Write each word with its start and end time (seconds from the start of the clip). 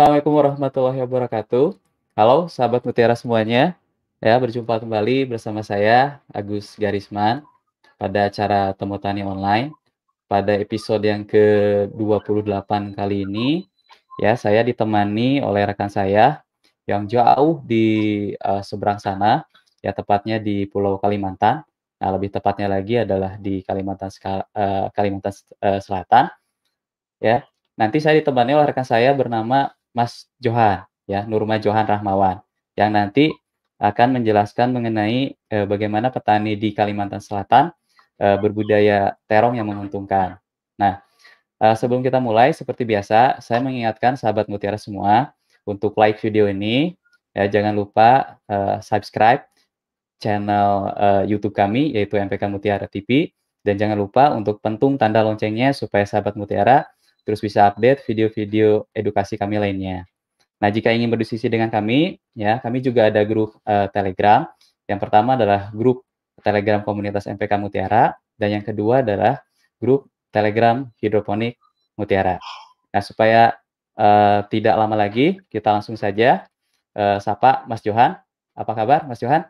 Assalamualaikum 0.00 0.32
warahmatullahi 0.32 1.00
wabarakatuh. 1.04 1.76
Halo 2.16 2.48
sahabat 2.48 2.80
mutiara 2.88 3.12
semuanya, 3.12 3.76
ya 4.16 4.32
berjumpa 4.40 4.80
kembali 4.80 5.28
bersama 5.28 5.60
saya 5.60 6.24
Agus 6.32 6.72
Garisman 6.80 7.44
pada 8.00 8.32
acara 8.32 8.72
Temu 8.72 8.96
Tani 8.96 9.20
Online. 9.28 9.68
Pada 10.24 10.56
episode 10.56 11.04
yang 11.04 11.28
ke-28 11.28 12.96
kali 12.96 13.28
ini, 13.28 13.68
ya 14.16 14.40
saya 14.40 14.64
ditemani 14.64 15.44
oleh 15.44 15.68
rekan 15.68 15.92
saya 15.92 16.40
yang 16.88 17.04
jauh 17.04 17.60
di 17.60 18.32
uh, 18.40 18.64
seberang 18.64 19.04
sana, 19.04 19.44
ya 19.84 19.92
tepatnya 19.92 20.40
di 20.40 20.64
Pulau 20.64 20.96
Kalimantan. 20.96 21.60
Nah, 22.00 22.08
lebih 22.16 22.32
tepatnya 22.32 22.72
lagi 22.72 23.04
adalah 23.04 23.36
di 23.36 23.60
Kalimantan 23.60 24.08
uh, 24.08 24.88
Kalimantan 24.96 25.36
uh, 25.60 25.76
Selatan. 25.76 26.32
Ya, 27.20 27.44
nanti 27.76 28.00
saya 28.00 28.16
ditemani 28.16 28.56
oleh 28.56 28.64
rekan 28.64 28.88
saya 28.88 29.12
bernama 29.12 29.76
Mas 29.90 30.30
Johan, 30.38 30.86
ya, 31.06 31.26
Nurma 31.26 31.58
Johan 31.58 31.86
Rahmawan, 31.86 32.38
yang 32.78 32.94
nanti 32.94 33.34
akan 33.80 34.20
menjelaskan 34.20 34.70
mengenai 34.76 35.34
e, 35.34 35.56
bagaimana 35.64 36.12
petani 36.12 36.54
di 36.54 36.70
Kalimantan 36.76 37.18
Selatan 37.18 37.72
e, 38.20 38.26
berbudaya 38.38 39.16
terong 39.24 39.56
yang 39.56 39.66
menguntungkan. 39.66 40.36
Nah, 40.76 41.00
e, 41.56 41.66
sebelum 41.74 42.04
kita 42.04 42.20
mulai, 42.20 42.52
seperti 42.52 42.84
biasa, 42.84 43.40
saya 43.40 43.60
mengingatkan 43.64 44.20
sahabat 44.20 44.46
mutiara 44.52 44.76
semua 44.76 45.32
untuk 45.64 45.96
like 45.96 46.20
video 46.20 46.46
ini, 46.46 46.94
ya 47.32 47.48
jangan 47.48 47.72
lupa 47.72 48.38
e, 48.44 48.84
subscribe 48.84 49.42
channel 50.20 50.92
YouTube 51.24 51.56
kami 51.56 51.96
yaitu 51.96 52.20
MPK 52.20 52.44
Mutiara 52.52 52.84
TV 52.84 53.32
dan 53.64 53.80
jangan 53.80 53.96
lupa 53.96 54.28
untuk 54.36 54.60
pentung 54.60 55.00
tanda 55.00 55.24
loncengnya 55.24 55.72
supaya 55.72 56.04
sahabat 56.04 56.36
mutiara 56.36 56.88
terus 57.22 57.40
bisa 57.40 57.68
update 57.68 58.04
video-video 58.04 58.88
edukasi 58.94 59.36
kami 59.36 59.60
lainnya. 59.60 60.08
Nah, 60.60 60.68
jika 60.68 60.92
ingin 60.92 61.08
berdiskusi 61.08 61.48
dengan 61.48 61.72
kami, 61.72 62.20
ya, 62.36 62.60
kami 62.60 62.84
juga 62.84 63.08
ada 63.08 63.24
grup 63.24 63.56
uh, 63.64 63.88
Telegram. 63.88 64.44
Yang 64.84 65.00
pertama 65.00 65.32
adalah 65.32 65.72
grup 65.72 66.04
Telegram 66.40 66.84
komunitas 66.84 67.24
MPK 67.24 67.56
Mutiara 67.56 68.12
dan 68.36 68.60
yang 68.60 68.64
kedua 68.64 69.00
adalah 69.00 69.40
grup 69.80 70.08
Telegram 70.28 70.84
Hidroponik 71.00 71.56
Mutiara. 71.96 72.36
Nah, 72.92 73.02
supaya 73.04 73.56
uh, 73.96 74.44
tidak 74.52 74.76
lama 74.76 74.96
lagi, 75.00 75.40
kita 75.48 75.72
langsung 75.72 75.96
saja 75.96 76.44
uh, 76.92 77.16
sapa 77.20 77.64
Mas 77.64 77.80
Johan. 77.80 78.20
Apa 78.52 78.72
kabar, 78.76 79.08
Mas 79.08 79.20
Johan? 79.20 79.48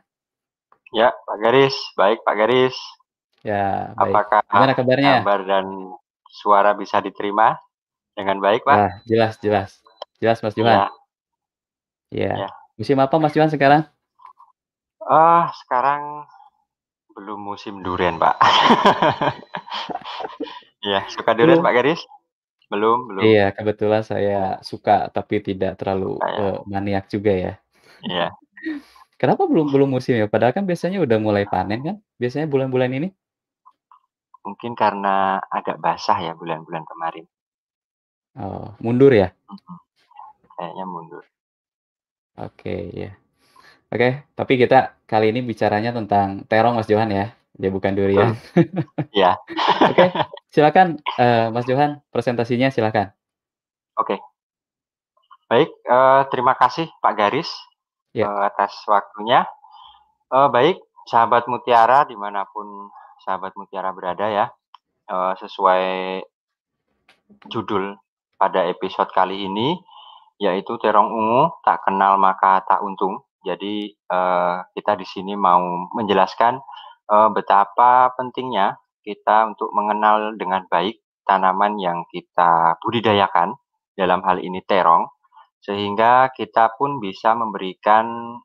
Ya, 0.95 1.11
Pak 1.11 1.39
Garis. 1.43 1.75
Baik, 1.99 2.23
Pak 2.23 2.35
Garis. 2.39 2.77
Ya, 3.43 3.95
baik. 3.97 4.15
Apakah 4.15 4.41
Gimana 4.47 4.73
kabarnya? 4.77 5.15
kabar 5.25 5.41
dan 5.49 5.65
suara 6.31 6.73
bisa 6.79 7.03
diterima 7.03 7.59
dengan 8.15 8.39
baik, 8.39 8.63
Pak? 8.63 8.77
Nah, 8.79 8.93
jelas, 9.05 9.35
jelas. 9.43 9.71
Jelas, 10.23 10.39
Mas 10.41 10.55
Johan. 10.55 10.89
Ya. 12.15 12.47
ya. 12.47 12.49
Musim 12.79 12.97
apa, 13.03 13.19
Mas 13.19 13.35
Johan, 13.35 13.51
sekarang? 13.51 13.85
Ah, 15.03 15.11
uh, 15.11 15.45
sekarang 15.67 16.25
belum 17.19 17.41
musim 17.43 17.83
durian, 17.83 18.17
Pak. 18.17 18.39
ya, 20.91 21.05
suka 21.11 21.35
durian, 21.35 21.59
belum. 21.59 21.67
Pak 21.67 21.75
Garis? 21.75 22.01
Belum, 22.71 23.11
belum. 23.11 23.23
Iya, 23.27 23.51
kebetulan 23.51 24.07
saya 24.07 24.63
suka, 24.63 25.11
tapi 25.11 25.43
tidak 25.43 25.75
terlalu 25.75 26.23
uh, 26.23 26.63
maniak 26.71 27.11
juga 27.11 27.35
ya. 27.35 27.53
Iya. 28.07 28.31
Kenapa 29.21 29.45
belum 29.45 29.69
belum 29.69 30.01
musim 30.01 30.17
ya? 30.17 30.31
Padahal 30.31 30.57
kan 30.57 30.65
biasanya 30.65 31.03
udah 31.03 31.19
mulai 31.21 31.45
panen 31.45 31.81
kan? 31.85 31.97
Biasanya 32.17 32.49
bulan-bulan 32.49 32.89
ini? 32.97 33.09
Mungkin 34.41 34.73
karena 34.73 35.41
agak 35.53 35.77
basah 35.81 36.17
ya 36.21 36.33
bulan-bulan 36.33 36.85
kemarin. 36.89 37.27
Oh, 38.39 38.73
mundur 38.81 39.13
ya? 39.13 39.35
Kayaknya 40.57 40.85
mundur. 40.87 41.25
Oke, 42.41 42.89
ya. 42.95 43.13
Oke, 43.91 44.23
tapi 44.39 44.55
kita 44.55 44.95
kali 45.11 45.35
ini 45.35 45.43
bicaranya 45.43 45.91
tentang 45.91 46.47
terong 46.47 46.79
Mas 46.79 46.87
Johan 46.87 47.11
ya, 47.11 47.35
dia 47.59 47.71
bukan 47.75 47.91
durian. 47.91 48.39
Iya. 49.11 49.35
Oke, 49.91 50.15
silakan 50.55 51.03
uh, 51.19 51.51
Mas 51.51 51.67
Johan, 51.67 51.99
presentasinya 52.15 52.71
silakan. 52.71 53.11
Oke. 53.99 54.23
Baik, 55.51 55.75
uh, 55.91 56.23
terima 56.31 56.55
kasih 56.55 56.87
Pak 57.03 57.15
Garis 57.19 57.51
ya. 58.15 58.31
uh, 58.31 58.47
atas 58.47 58.79
waktunya. 58.87 59.43
Uh, 60.31 60.47
baik, 60.47 60.79
sahabat 61.11 61.51
Mutiara 61.51 62.07
di 62.07 62.15
mana 62.15 62.47
pun 62.47 62.87
sahabat 63.25 63.53
Mutiara 63.57 63.93
berada 63.93 64.27
ya. 64.29 64.47
Uh, 65.11 65.35
sesuai 65.43 66.23
judul 67.51 67.99
pada 68.39 68.67
episode 68.71 69.11
kali 69.11 69.51
ini 69.51 69.75
yaitu 70.41 70.81
terong 70.81 71.11
ungu 71.13 71.53
tak 71.67 71.85
kenal 71.85 72.17
maka 72.17 72.65
tak 72.65 72.81
untung. 72.81 73.21
Jadi 73.45 73.93
uh, 74.09 74.65
kita 74.73 74.97
di 74.97 75.05
sini 75.05 75.37
mau 75.37 75.61
menjelaskan 75.93 76.61
uh, 77.13 77.29
betapa 77.33 78.13
pentingnya 78.17 78.81
kita 79.05 79.53
untuk 79.53 79.73
mengenal 79.73 80.37
dengan 80.37 80.65
baik 80.69 81.01
tanaman 81.29 81.77
yang 81.81 82.05
kita 82.09 82.77
budidayakan 82.81 83.57
dalam 83.97 84.25
hal 84.25 84.41
ini 84.41 84.61
terong 84.65 85.09
sehingga 85.61 86.33
kita 86.33 86.73
pun 86.81 87.01
bisa 87.01 87.37
memberikan 87.37 88.37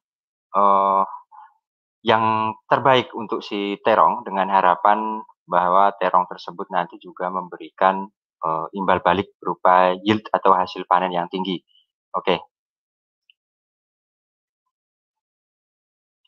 yang 2.05 2.53
terbaik 2.69 3.09
untuk 3.17 3.41
si 3.41 3.81
terong 3.81 4.21
dengan 4.21 4.53
harapan 4.53 5.25
bahwa 5.49 5.89
terong 5.97 6.29
tersebut 6.29 6.69
nanti 6.69 7.01
juga 7.01 7.33
memberikan 7.33 8.05
uh, 8.45 8.69
imbal 8.77 9.01
balik 9.01 9.33
berupa 9.41 9.97
yield 10.05 10.21
atau 10.29 10.53
hasil 10.53 10.85
panen 10.85 11.17
yang 11.17 11.25
tinggi. 11.33 11.57
Oke. 12.13 12.37
Okay. 12.37 12.39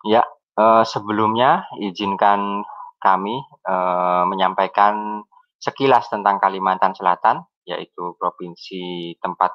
Ya, 0.05 0.25
uh, 0.57 0.81
sebelumnya 0.81 1.69
izinkan 1.77 2.66
kami 2.97 3.37
uh, 3.69 4.25
menyampaikan 4.25 5.22
sekilas 5.61 6.09
tentang 6.09 6.41
Kalimantan 6.41 6.97
Selatan, 6.97 7.46
yaitu 7.66 8.17
provinsi 8.17 9.13
tempat 9.22 9.53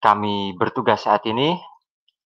kami 0.00 0.56
bertugas 0.56 1.04
saat 1.04 1.24
ini. 1.28 1.56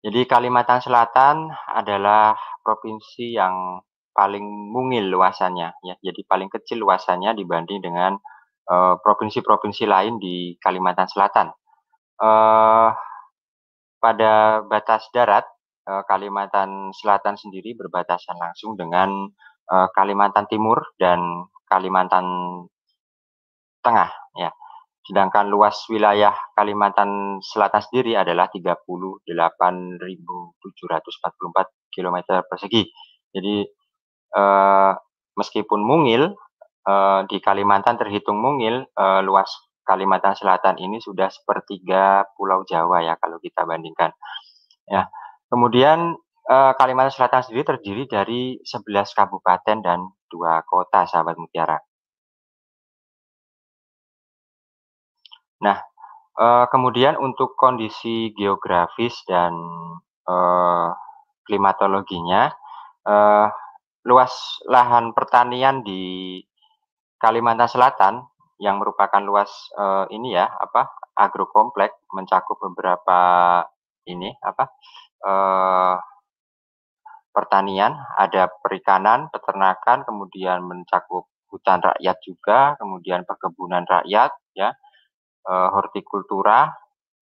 Jadi 0.04 0.28
Kalimantan 0.28 0.84
Selatan 0.84 1.48
adalah 1.72 2.36
provinsi 2.60 3.32
yang 3.32 3.80
paling 4.12 4.44
mungil 4.44 5.08
luasannya 5.08 5.80
ya. 5.80 5.96
Jadi 5.96 6.20
paling 6.28 6.52
kecil 6.52 6.84
luasannya 6.84 7.32
dibanding 7.32 7.80
dengan 7.80 8.12
eh, 8.68 8.94
provinsi-provinsi 9.00 9.88
uh, 9.88 9.90
lain 9.90 10.20
di 10.20 10.60
Kalimantan 10.60 11.08
Selatan. 11.08 11.48
Uh, 12.14 12.94
pada 13.98 14.60
batas 14.62 15.08
darat 15.10 15.48
uh, 15.88 16.04
Kalimantan 16.04 16.92
Selatan 16.92 17.40
sendiri 17.40 17.72
berbatasan 17.72 18.36
langsung 18.36 18.76
dengan 18.76 19.08
uh, 19.72 19.88
Kalimantan 19.96 20.44
Timur 20.52 20.84
dan 21.00 21.48
Kalimantan 21.64 22.28
Tengah 23.80 24.10
ya. 24.36 24.52
Sedangkan 25.04 25.52
luas 25.52 25.84
wilayah 25.92 26.32
Kalimantan 26.56 27.36
Selatan 27.44 27.84
sendiri 27.84 28.16
adalah 28.16 28.48
38.744 28.48 29.20
km 31.92 32.16
persegi. 32.48 32.88
Jadi 33.28 33.56
eh, 34.32 34.92
meskipun 35.36 35.80
mungil 35.84 36.32
eh, 36.88 37.20
di 37.28 37.38
Kalimantan 37.44 38.00
terhitung 38.00 38.40
mungil, 38.40 38.88
eh, 38.88 39.20
luas 39.20 39.52
Kalimantan 39.84 40.32
Selatan 40.32 40.80
ini 40.80 40.96
sudah 41.04 41.28
sepertiga 41.28 42.24
Pulau 42.32 42.64
Jawa 42.64 43.04
ya 43.04 43.20
kalau 43.20 43.36
kita 43.44 43.68
bandingkan. 43.68 44.08
Ya. 44.88 45.12
Kemudian 45.52 46.16
eh, 46.48 46.72
Kalimantan 46.80 47.12
Selatan 47.12 47.44
sendiri 47.44 47.76
terdiri 47.76 48.08
dari 48.08 48.56
11 48.64 48.88
kabupaten 49.12 49.84
dan 49.84 50.08
dua 50.32 50.64
kota, 50.64 51.04
sahabat 51.04 51.36
mutiara. 51.36 51.76
Nah, 55.64 55.81
uh, 56.37 56.69
kemudian 56.69 57.16
untuk 57.16 57.56
kondisi 57.56 58.37
geografis 58.37 59.16
dan 59.25 59.56
uh, 60.28 60.93
klimatologinya, 61.49 62.52
uh, 63.08 63.49
luas 64.05 64.61
lahan 64.69 65.16
pertanian 65.16 65.81
di 65.81 66.37
Kalimantan 67.16 67.72
Selatan 67.72 68.14
yang 68.61 68.76
merupakan 68.76 69.19
luas 69.25 69.50
ini 70.12 70.37
ya 70.37 70.46
apa 70.46 70.93
agrokomplek 71.16 72.06
mencakup 72.12 72.61
beberapa 72.61 73.19
ini 74.05 74.28
apa 74.44 74.69
uh, 75.25 75.96
pertanian. 77.32 77.96
Ada 78.20 78.52
perikanan 78.61 79.32
peternakan 79.32 80.05
kemudian 80.05 80.69
mencakup 80.69 81.32
hutan 81.49 81.81
rakyat 81.81 82.16
juga 82.26 82.75
kemudian 82.76 83.22
perkebunan 83.25 83.87
rakyat 83.87 84.34
ya 84.58 84.75
uh, 85.49 85.69
hortikultura 85.73 86.73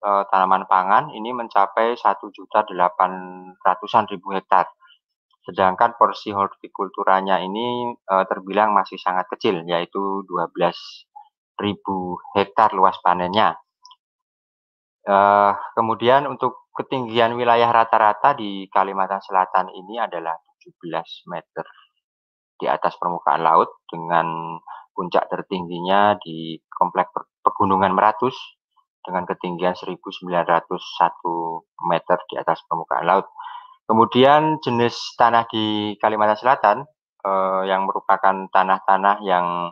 uh, 0.02 0.22
tanaman 0.30 0.66
pangan 0.66 1.14
ini 1.14 1.30
mencapai 1.30 1.94
satu 1.94 2.30
juta 2.34 2.66
delapan 2.66 3.12
ratusan 3.62 4.10
ribu 4.10 4.34
hektar. 4.34 4.66
Sedangkan 5.42 5.98
porsi 5.98 6.30
hortikulturanya 6.30 7.42
ini 7.42 7.90
uh, 7.90 8.24
terbilang 8.30 8.74
masih 8.74 8.98
sangat 8.98 9.26
kecil, 9.26 9.66
yaitu 9.66 10.22
12 10.26 10.54
ribu 11.58 12.18
hektar 12.38 12.70
luas 12.74 12.94
panennya. 13.02 13.58
Uh, 15.02 15.50
kemudian 15.74 16.30
untuk 16.30 16.70
ketinggian 16.78 17.34
wilayah 17.34 17.74
rata-rata 17.74 18.38
di 18.38 18.70
Kalimantan 18.70 19.18
Selatan 19.18 19.66
ini 19.74 19.98
adalah 19.98 20.38
17 20.62 21.26
meter 21.26 21.66
di 22.54 22.70
atas 22.70 22.94
permukaan 22.94 23.42
laut 23.42 23.82
dengan 23.90 24.54
puncak 24.94 25.26
tertingginya 25.26 26.14
di 26.22 26.62
komplek 26.70 27.10
pegunungan 27.62 27.94
Meratus 27.94 28.34
dengan 29.06 29.22
ketinggian 29.22 29.78
1901 29.78 30.66
meter 31.86 32.18
di 32.26 32.34
atas 32.34 32.58
permukaan 32.66 33.06
laut. 33.06 33.30
Kemudian 33.86 34.58
jenis 34.58 35.14
tanah 35.14 35.46
di 35.46 35.94
Kalimantan 36.02 36.42
Selatan 36.42 36.82
uh, 37.22 37.62
yang 37.62 37.86
merupakan 37.86 38.50
tanah-tanah 38.50 39.22
yang 39.22 39.70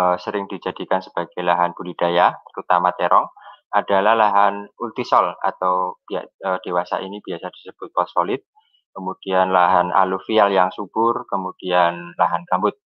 uh, 0.00 0.16
sering 0.16 0.48
dijadikan 0.48 1.04
sebagai 1.04 1.44
lahan 1.44 1.76
budidaya, 1.76 2.40
terutama 2.56 2.96
terong, 2.96 3.28
adalah 3.68 4.16
lahan 4.16 4.72
ultisol 4.80 5.36
atau 5.44 6.00
uh, 6.16 6.56
dewasa 6.64 7.04
ini 7.04 7.20
biasa 7.20 7.52
disebut 7.52 7.92
fosfolit, 7.92 8.48
kemudian 8.96 9.52
lahan 9.52 9.92
aluvial 9.92 10.48
yang 10.48 10.72
subur, 10.72 11.28
kemudian 11.28 12.16
lahan 12.16 12.48
gambut. 12.48 12.80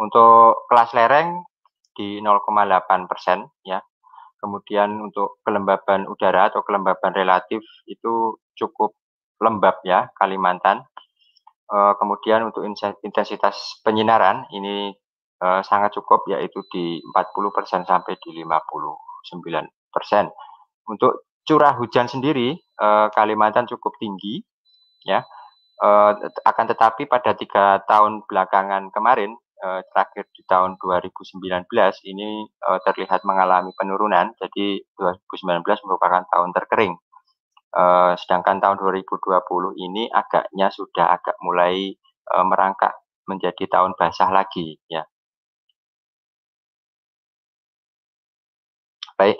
Untuk 0.00 0.64
kelas 0.72 0.96
lereng 0.96 1.44
di 1.94 2.18
0,8 2.20 3.10
persen 3.10 3.46
ya. 3.64 3.80
Kemudian 4.38 5.00
untuk 5.00 5.40
kelembaban 5.40 6.04
udara 6.04 6.52
atau 6.52 6.60
kelembaban 6.60 7.16
relatif 7.16 7.64
itu 7.88 8.36
cukup 8.52 8.92
lembab 9.40 9.80
ya 9.88 10.12
Kalimantan. 10.12 10.84
Uh, 11.64 11.96
kemudian 11.96 12.44
untuk 12.44 12.60
intensitas 13.00 13.80
penyinaran 13.80 14.44
ini 14.52 14.92
uh, 15.40 15.64
sangat 15.64 15.96
cukup 15.96 16.28
yaitu 16.28 16.60
di 16.68 17.00
40% 17.00 17.88
sampai 17.88 18.20
di 18.20 18.44
59%. 18.44 19.32
Untuk 20.92 21.24
curah 21.48 21.72
hujan 21.80 22.04
sendiri 22.04 22.52
uh, 22.84 23.08
Kalimantan 23.16 23.64
cukup 23.64 23.96
tinggi 23.96 24.44
ya. 25.08 25.24
Akan 26.46 26.70
tetapi 26.70 27.10
pada 27.10 27.34
tiga 27.34 27.82
tahun 27.90 28.24
belakangan 28.30 28.94
kemarin 28.94 29.34
uh, 29.64 29.80
terakhir 29.88 30.28
di 30.36 30.44
tahun 30.44 30.76
2019 30.76 31.64
ini 32.12 32.44
uh, 32.68 32.78
terlihat 32.84 33.24
mengalami 33.24 33.72
penurunan. 33.72 34.36
Jadi 34.36 34.84
2019 35.00 35.64
merupakan 35.88 36.22
tahun 36.28 36.52
terkering. 36.52 36.94
Uh, 37.74 38.14
sedangkan 38.20 38.62
tahun 38.62 38.78
2020 38.78 39.18
ini 39.82 40.06
agaknya 40.12 40.70
sudah 40.70 41.18
agak 41.18 41.34
mulai 41.42 41.96
uh, 42.30 42.46
merangkak 42.46 42.94
menjadi 43.26 43.66
tahun 43.66 43.96
basah 43.98 44.30
lagi 44.30 44.78
ya. 44.86 45.02
Baik, 49.14 49.38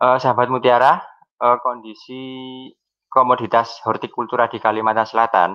uh, 0.00 0.16
sahabat 0.16 0.48
Mutiara, 0.48 1.00
uh, 1.40 1.56
kondisi 1.60 2.68
komoditas 3.08 3.80
hortikultura 3.84 4.50
di 4.50 4.58
Kalimantan 4.58 5.06
Selatan 5.06 5.50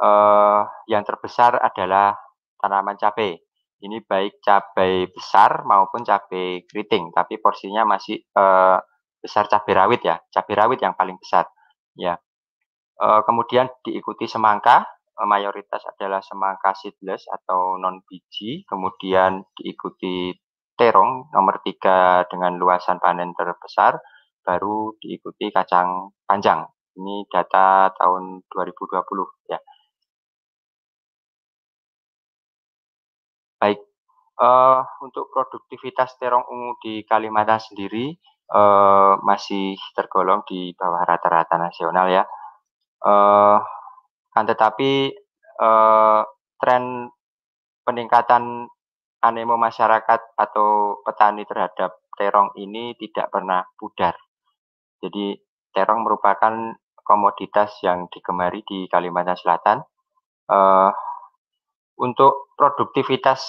uh, 0.00 0.60
yang 0.88 1.04
terbesar 1.04 1.60
adalah 1.60 2.16
tanaman 2.62 2.94
cabai. 2.94 3.34
Ini 3.82 3.98
baik 4.06 4.38
cabai 4.46 5.10
besar 5.10 5.66
maupun 5.66 6.06
cabai 6.06 6.62
keriting, 6.70 7.10
tapi 7.10 7.42
porsinya 7.42 7.82
masih 7.82 8.22
uh, 8.38 8.78
besar 9.22 9.46
cabai 9.46 9.74
rawit 9.78 10.02
ya, 10.02 10.18
cabai 10.34 10.54
rawit 10.58 10.78
yang 10.82 10.94
paling 10.98 11.14
besar. 11.18 11.46
Ya. 11.94 12.18
E, 12.98 13.06
kemudian 13.26 13.70
diikuti 13.86 14.26
semangka, 14.26 14.82
e, 15.14 15.22
mayoritas 15.24 15.86
adalah 15.86 16.20
semangka 16.20 16.74
seedless 16.74 17.30
atau 17.30 17.78
non 17.78 18.02
biji, 18.02 18.66
kemudian 18.66 19.46
diikuti 19.54 20.34
terong 20.74 21.30
nomor 21.30 21.62
tiga 21.62 22.26
dengan 22.26 22.58
luasan 22.58 22.98
panen 22.98 23.30
terbesar, 23.38 24.02
baru 24.42 24.98
diikuti 24.98 25.54
kacang 25.54 26.10
panjang. 26.26 26.66
Ini 26.98 27.24
data 27.30 27.88
tahun 27.96 28.44
2020 28.52 29.48
ya. 29.48 29.58
Baik, 33.62 33.78
uh, 34.38 34.80
untuk 35.04 35.28
produktivitas 35.32 36.16
terong 36.16 36.46
ungu 36.48 36.78
di 36.80 36.94
Kalimantan 37.04 37.60
sendiri 37.60 38.16
uh, 38.52 39.18
masih 39.20 39.76
tergolong 39.92 40.46
di 40.48 40.72
bawah 40.76 41.02
rata-rata 41.04 41.58
nasional 41.58 42.06
ya. 42.08 42.24
Uh, 43.02 43.58
kan 44.32 44.44
tetapi 44.46 45.12
uh, 45.60 46.22
tren 46.56 47.10
peningkatan 47.82 48.70
animo 49.22 49.58
masyarakat 49.58 50.20
atau 50.38 51.02
petani 51.02 51.42
terhadap 51.44 51.98
terong 52.14 52.54
ini 52.56 52.94
tidak 52.98 53.28
pernah 53.34 53.66
pudar. 53.74 54.14
Jadi 55.02 55.34
terong 55.74 56.06
merupakan 56.06 56.78
komoditas 57.02 57.82
yang 57.82 58.06
digemari 58.08 58.62
di 58.62 58.86
Kalimantan 58.86 59.34
Selatan. 59.34 59.78
Uh, 60.46 60.90
untuk 62.02 62.50
produktivitas 62.58 63.42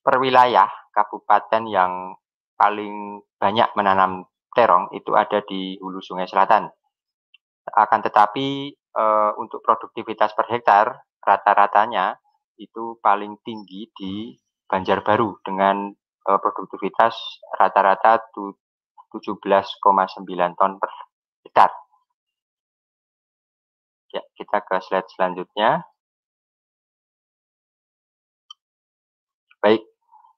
per 0.00 0.16
wilayah 0.18 0.68
kabupaten 0.92 1.64
yang 1.68 2.16
paling 2.56 3.20
banyak 3.40 3.68
menanam 3.76 4.24
terong 4.52 4.90
itu 4.92 5.14
ada 5.14 5.40
di 5.46 5.78
hulu 5.80 6.02
Sungai 6.02 6.28
Selatan. 6.28 6.68
Akan 7.70 8.02
tetapi 8.02 8.74
e, 8.74 9.04
untuk 9.38 9.62
produktivitas 9.62 10.34
per 10.34 10.50
hektar 10.50 10.90
rata-ratanya 11.22 12.18
itu 12.58 12.98
paling 13.00 13.38
tinggi 13.46 13.86
di 13.94 14.34
Banjarbaru 14.66 15.46
dengan 15.46 15.94
e, 15.94 16.30
produktivitas 16.36 17.14
rata-rata 17.56 18.18
17,9 18.34 20.58
ton 20.58 20.72
per 20.78 20.90
hektar. 21.46 21.70
Ya, 24.10 24.22
kita 24.34 24.58
ke 24.66 24.76
slide 24.82 25.06
selanjutnya. 25.14 25.86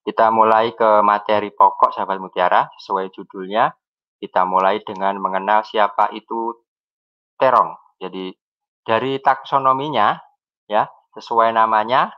Kita 0.03 0.35
mulai 0.35 0.75
ke 0.75 1.01
materi 1.07 1.55
pokok 1.55 1.95
sahabat 1.95 2.19
mutiara 2.19 2.67
sesuai 2.79 3.15
judulnya 3.15 3.71
kita 4.23 4.47
mulai 4.47 4.79
dengan 4.87 5.19
mengenal 5.19 5.67
siapa 5.67 6.11
itu 6.15 6.55
terong. 7.39 7.75
Jadi 7.99 8.31
dari 8.87 9.19
taksonominya 9.19 10.15
ya 10.71 10.87
sesuai 11.15 11.51
namanya 11.55 12.11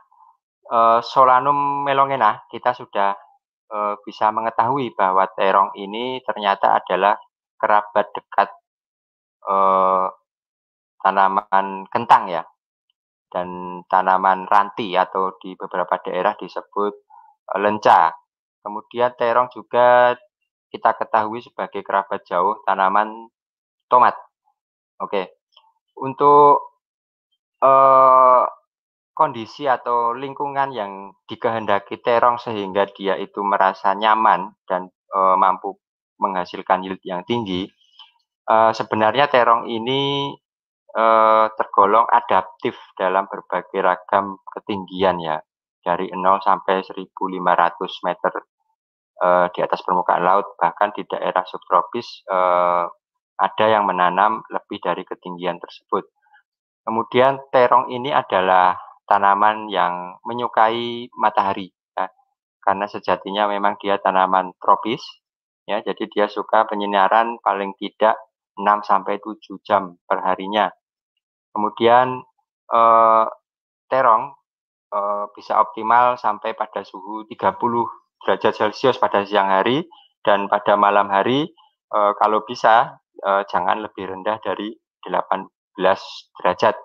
eh, 0.69 0.99
Solanum 1.01 1.85
melongena 1.85 2.45
kita 2.49 2.77
sudah 2.77 3.13
eh, 3.73 3.95
bisa 4.05 4.29
mengetahui 4.29 4.93
bahwa 4.93 5.25
terong 5.33 5.73
ini 5.77 6.21
ternyata 6.21 6.77
adalah 6.77 7.17
kerabat 7.57 8.13
dekat 8.13 8.49
eh, 9.49 10.07
tanaman 11.01 11.85
kentang 11.89 12.29
ya 12.29 12.41
dan 13.29 13.81
tanaman 13.89 14.45
ranti 14.49 14.93
atau 14.97 15.37
di 15.41 15.53
beberapa 15.53 16.01
daerah 16.01 16.33
disebut 16.37 16.93
lenca. 17.59 18.13
Kemudian 18.65 19.13
terong 19.13 19.53
juga 19.53 20.17
kita 20.73 20.97
ketahui 20.97 21.39
sebagai 21.45 21.85
kerabat 21.85 22.25
jauh 22.25 22.59
tanaman 22.65 23.29
tomat. 23.87 24.17
Oke. 24.99 25.37
Untuk 25.95 26.81
uh, 27.63 28.43
kondisi 29.15 29.63
atau 29.63 30.11
lingkungan 30.11 30.75
yang 30.75 30.91
dikehendaki 31.29 32.03
terong 32.03 32.35
sehingga 32.35 32.83
dia 32.91 33.15
itu 33.15 33.39
merasa 33.39 33.95
nyaman 33.95 34.51
dan 34.67 34.91
uh, 35.15 35.39
mampu 35.39 35.79
menghasilkan 36.19 36.83
yield 36.83 36.99
yang 37.07 37.23
tinggi, 37.23 37.71
uh, 38.51 38.75
sebenarnya 38.75 39.31
terong 39.31 39.71
ini 39.71 40.31
uh, 40.95 41.47
tergolong 41.55 42.07
adaptif 42.11 42.75
dalam 42.99 43.27
berbagai 43.31 43.79
ragam 43.79 44.39
ketinggian 44.51 45.19
ya, 45.23 45.39
dari 45.85 46.09
0 46.09 46.41
sampai 46.41 46.81
1500 46.81 48.09
meter 48.09 48.33
uh, 49.21 49.45
di 49.53 49.61
atas 49.61 49.85
permukaan 49.85 50.25
laut, 50.25 50.57
bahkan 50.57 50.89
di 50.97 51.05
daerah 51.05 51.45
subtropis 51.45 52.25
uh, 52.25 52.89
ada 53.37 53.65
yang 53.69 53.85
menanam 53.85 54.41
lebih 54.49 54.81
dari 54.81 55.05
ketinggian 55.05 55.61
tersebut. 55.61 56.09
Kemudian 56.81 57.37
terong 57.53 57.93
ini 57.93 58.09
adalah 58.09 58.73
tanaman 59.05 59.69
yang 59.69 60.17
menyukai 60.25 61.13
matahari, 61.13 61.69
ya, 61.93 62.09
karena 62.65 62.89
sejatinya 62.89 63.45
memang 63.45 63.77
dia 63.77 64.01
tanaman 64.01 64.57
tropis, 64.57 65.01
ya, 65.69 65.85
jadi 65.85 66.09
dia 66.09 66.25
suka 66.25 66.65
penyinaran 66.65 67.37
paling 67.45 67.77
tidak 67.77 68.17
6 68.57 68.87
sampai 68.87 69.19
7 69.19 69.61
jam 69.61 69.99
per 70.07 70.23
harinya. 70.23 70.71
Kemudian 71.51 72.23
eh, 72.71 73.25
terong 73.91 74.23
eh, 74.95 75.25
bisa 75.35 75.59
optimal 75.59 76.15
sampai 76.15 76.55
pada 76.55 76.87
suhu 76.87 77.27
30 77.27 77.59
derajat 78.25 78.53
Celcius 78.55 78.97
pada 78.97 79.21
siang 79.27 79.51
hari 79.51 79.85
dan 80.25 80.49
pada 80.49 80.73
malam 80.73 81.05
hari 81.13 81.45
e, 81.93 81.99
kalau 82.17 82.41
bisa 82.41 82.97
e, 83.21 83.45
jangan 83.45 83.85
lebih 83.85 84.09
rendah 84.09 84.41
dari 84.41 84.73
18 85.05 85.45
derajat. 86.41 86.75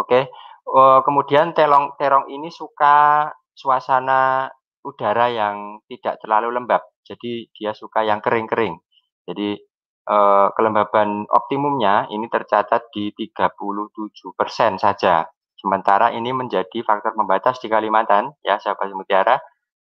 Oke. 0.00 0.32
E, 0.64 0.80
kemudian 1.04 1.52
terong 1.52 2.00
terong 2.00 2.32
ini 2.32 2.48
suka 2.48 3.28
suasana 3.52 4.48
udara 4.80 5.28
yang 5.28 5.84
tidak 5.92 6.16
terlalu 6.24 6.56
lembab. 6.56 6.80
Jadi 7.04 7.52
dia 7.52 7.76
suka 7.76 8.02
yang 8.06 8.22
kering-kering. 8.22 8.78
Jadi 9.26 9.58
uh, 10.06 10.54
kelembaban 10.54 11.26
optimumnya 11.26 12.06
ini 12.14 12.30
tercatat 12.30 12.94
di 12.94 13.10
37% 13.10 14.78
saja. 14.78 15.26
Sementara 15.56 16.12
ini 16.12 16.36
menjadi 16.36 16.84
faktor 16.84 17.16
pembatas 17.16 17.58
di 17.64 17.72
Kalimantan, 17.72 18.36
ya 18.44 18.60
sahabat 18.60 18.92
mutiara. 18.92 19.40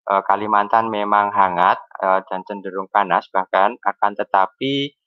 Uh, 0.10 0.26
Kalimantan 0.26 0.90
memang 0.90 1.30
hangat 1.30 1.78
uh, 2.02 2.26
dan 2.26 2.42
cenderung 2.42 2.90
panas 2.90 3.30
bahkan 3.30 3.78
akan 3.86 4.18
tetapi 4.18 4.98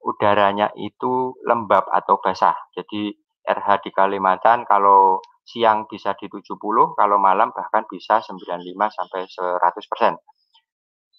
udaranya 0.00 0.72
itu 0.80 1.36
lembab 1.44 1.84
atau 1.92 2.16
basah. 2.22 2.56
Jadi 2.72 3.12
RH 3.44 3.84
di 3.84 3.90
Kalimantan 3.92 4.64
kalau 4.64 5.20
siang 5.46 5.86
bisa 5.86 6.16
di 6.18 6.26
70, 6.26 6.58
kalau 6.98 7.16
malam 7.22 7.54
bahkan 7.54 7.86
bisa 7.86 8.18
95 8.18 8.66
sampai 8.90 9.20
100%. 9.28 10.18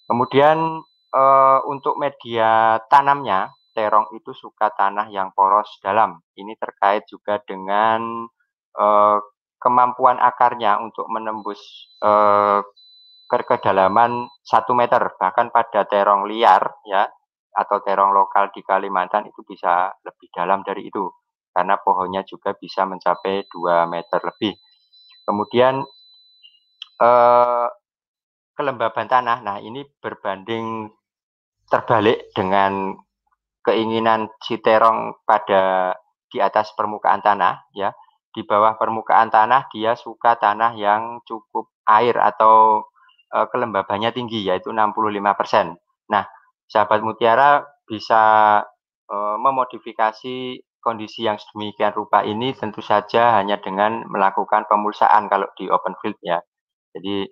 Kemudian 0.08 0.84
uh, 1.16 1.60
untuk 1.68 1.96
media 1.96 2.80
tanamnya, 2.92 3.52
terong 3.72 4.12
itu 4.16 4.34
suka 4.36 4.74
tanah 4.76 5.08
yang 5.14 5.32
poros 5.32 5.80
dalam. 5.80 6.20
Ini 6.36 6.58
terkait 6.60 7.08
juga 7.08 7.40
dengan 7.46 8.28
uh, 8.78 9.18
kemampuan 9.58 10.22
akarnya 10.22 10.78
untuk 10.80 11.10
menembus 11.10 11.60
uh, 12.06 12.62
ke 13.28 13.38
kedalaman 13.44 14.30
satu 14.46 14.72
meter. 14.78 15.02
Bahkan 15.20 15.52
pada 15.52 15.84
terong 15.90 16.30
liar 16.30 16.64
ya 16.88 17.10
atau 17.58 17.82
terong 17.82 18.14
lokal 18.14 18.54
di 18.54 18.62
Kalimantan 18.62 19.28
itu 19.28 19.42
bisa 19.42 19.90
lebih 20.06 20.30
dalam 20.30 20.62
dari 20.62 20.88
itu 20.88 21.10
karena 21.58 21.74
pohonnya 21.82 22.22
juga 22.22 22.54
bisa 22.54 22.86
mencapai 22.86 23.50
2 23.50 23.90
meter 23.90 24.22
lebih. 24.22 24.54
Kemudian 25.26 25.82
eh, 27.02 27.68
kelembaban 28.54 29.10
tanah. 29.10 29.42
Nah, 29.42 29.58
ini 29.58 29.82
berbanding 29.98 30.86
terbalik 31.66 32.30
dengan 32.38 32.94
keinginan 33.66 34.30
si 34.42 34.62
terong 34.62 35.26
pada 35.26 35.94
di 36.30 36.38
atas 36.38 36.74
permukaan 36.78 37.26
tanah 37.26 37.74
ya. 37.74 37.90
Di 38.38 38.46
bawah 38.46 38.78
permukaan 38.78 39.34
tanah 39.34 39.66
dia 39.74 39.98
suka 39.98 40.38
tanah 40.38 40.78
yang 40.78 41.26
cukup 41.26 41.74
air 41.90 42.14
atau 42.22 42.86
e, 43.34 43.38
kelembabannya 43.50 44.14
tinggi 44.14 44.46
yaitu 44.46 44.70
65%. 44.70 45.74
Nah, 46.14 46.22
sahabat 46.70 47.02
mutiara 47.02 47.66
bisa 47.90 48.22
e, 49.10 49.16
memodifikasi 49.42 50.62
kondisi 50.86 51.26
yang 51.26 51.42
sedemikian 51.42 51.98
rupa 51.98 52.22
ini 52.22 52.54
tentu 52.54 52.86
saja 52.86 53.42
hanya 53.42 53.58
dengan 53.58 54.06
melakukan 54.06 54.70
pemulsaan 54.70 55.26
kalau 55.34 55.50
di 55.58 55.66
open 55.74 55.98
field 55.98 56.22
ya. 56.22 56.38
Jadi 56.94 57.26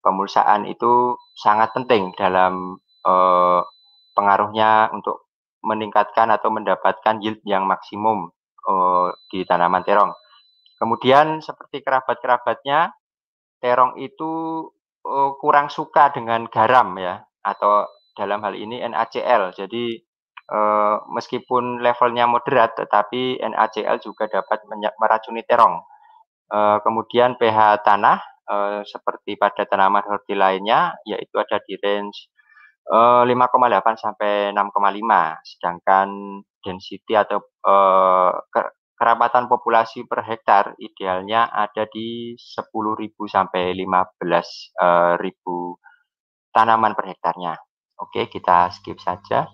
pemulsaan 0.00 0.64
itu 0.70 1.18
sangat 1.36 1.74
penting 1.74 2.14
dalam 2.16 2.78
uh, 3.04 3.60
pengaruhnya 4.16 4.88
untuk 4.96 5.28
meningkatkan 5.62 6.30
atau 6.32 6.50
mendapatkan 6.50 7.22
yield 7.22 7.38
yang 7.46 7.68
maksimum 7.70 8.34
di 9.30 9.42
tanaman 9.42 9.82
terong. 9.82 10.14
Kemudian 10.82 11.38
seperti 11.38 11.78
kerabat-kerabatnya, 11.78 12.90
terong 13.62 14.02
itu 14.02 14.66
uh, 15.06 15.30
kurang 15.38 15.70
suka 15.70 16.10
dengan 16.10 16.50
garam 16.50 16.98
ya, 16.98 17.22
atau 17.46 17.86
dalam 18.18 18.42
hal 18.42 18.58
ini 18.58 18.82
NaCl. 18.82 19.54
Jadi 19.54 19.94
uh, 20.50 21.06
meskipun 21.06 21.78
levelnya 21.78 22.26
moderat, 22.26 22.74
tetapi 22.74 23.38
NaCl 23.38 24.02
juga 24.02 24.26
dapat 24.26 24.66
meracuni 24.98 25.46
terong. 25.46 25.86
Uh, 26.50 26.82
kemudian 26.82 27.38
pH 27.38 27.86
tanah 27.86 28.18
uh, 28.50 28.82
seperti 28.82 29.38
pada 29.38 29.62
tanaman 29.62 30.02
horti 30.02 30.34
lainnya, 30.34 30.98
yaitu 31.06 31.38
ada 31.38 31.62
di 31.62 31.78
range 31.78 32.26
uh, 32.90 33.22
5,8 33.22 34.02
sampai 34.02 34.50
6,5. 34.50 35.46
Sedangkan 35.46 36.08
density 36.58 37.14
atau 37.14 37.38
kerapatan 39.02 39.50
populasi 39.50 40.06
per 40.06 40.22
hektar 40.22 40.78
idealnya 40.78 41.50
ada 41.50 41.90
di 41.90 42.38
10.000 42.38 42.70
sampai 43.26 43.74
15.000 43.74 45.18
tanaman 46.54 46.94
per 46.94 47.10
hektarnya. 47.10 47.58
Oke, 47.98 48.30
kita 48.30 48.70
skip 48.70 49.02
saja. 49.02 49.50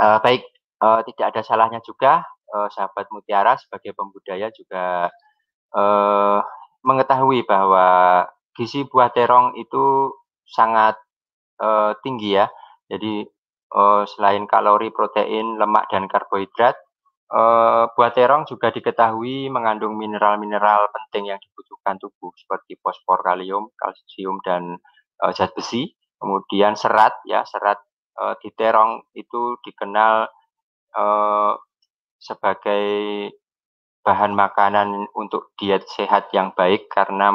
Uh, 0.00 0.16
baik, 0.24 0.48
uh, 0.80 1.04
tidak 1.04 1.36
ada 1.36 1.44
salahnya 1.44 1.84
juga 1.84 2.24
sahabat 2.54 3.10
mutiara 3.10 3.58
sebagai 3.58 3.98
pembudaya 3.98 4.46
juga 4.54 5.10
mengetahui 6.86 7.42
bahwa 7.42 8.22
gizi 8.54 8.86
buah 8.86 9.10
terong 9.10 9.58
itu 9.58 10.14
sangat 10.46 10.94
tinggi 12.06 12.38
ya. 12.38 12.46
Jadi 12.86 13.26
selain 14.06 14.46
kalori, 14.46 14.94
protein, 14.94 15.58
lemak 15.58 15.90
dan 15.90 16.06
karbohidrat, 16.06 16.78
uh, 17.32 17.88
buah 17.94 18.12
terong 18.12 18.44
juga 18.44 18.68
diketahui 18.74 19.48
mengandung 19.48 19.96
mineral-mineral 19.96 20.90
penting 20.92 21.32
yang 21.32 21.40
dibutuhkan 21.40 21.96
tubuh 21.96 22.34
seperti 22.36 22.76
fosfor, 22.82 23.22
kalium, 23.24 23.72
kalsium 23.78 24.42
dan 24.44 24.76
uh, 25.22 25.32
zat 25.32 25.54
besi. 25.56 25.94
Kemudian 26.20 26.76
serat 26.76 27.14
ya, 27.28 27.44
serat 27.44 27.80
uh, 28.20 28.34
di 28.40 28.48
terong 28.52 29.04
itu 29.16 29.60
dikenal 29.64 30.28
uh, 30.96 31.52
sebagai 32.20 32.84
bahan 34.04 34.36
makanan 34.36 35.08
untuk 35.16 35.56
diet 35.56 35.84
sehat 35.88 36.28
yang 36.36 36.52
baik 36.52 36.92
karena 36.92 37.32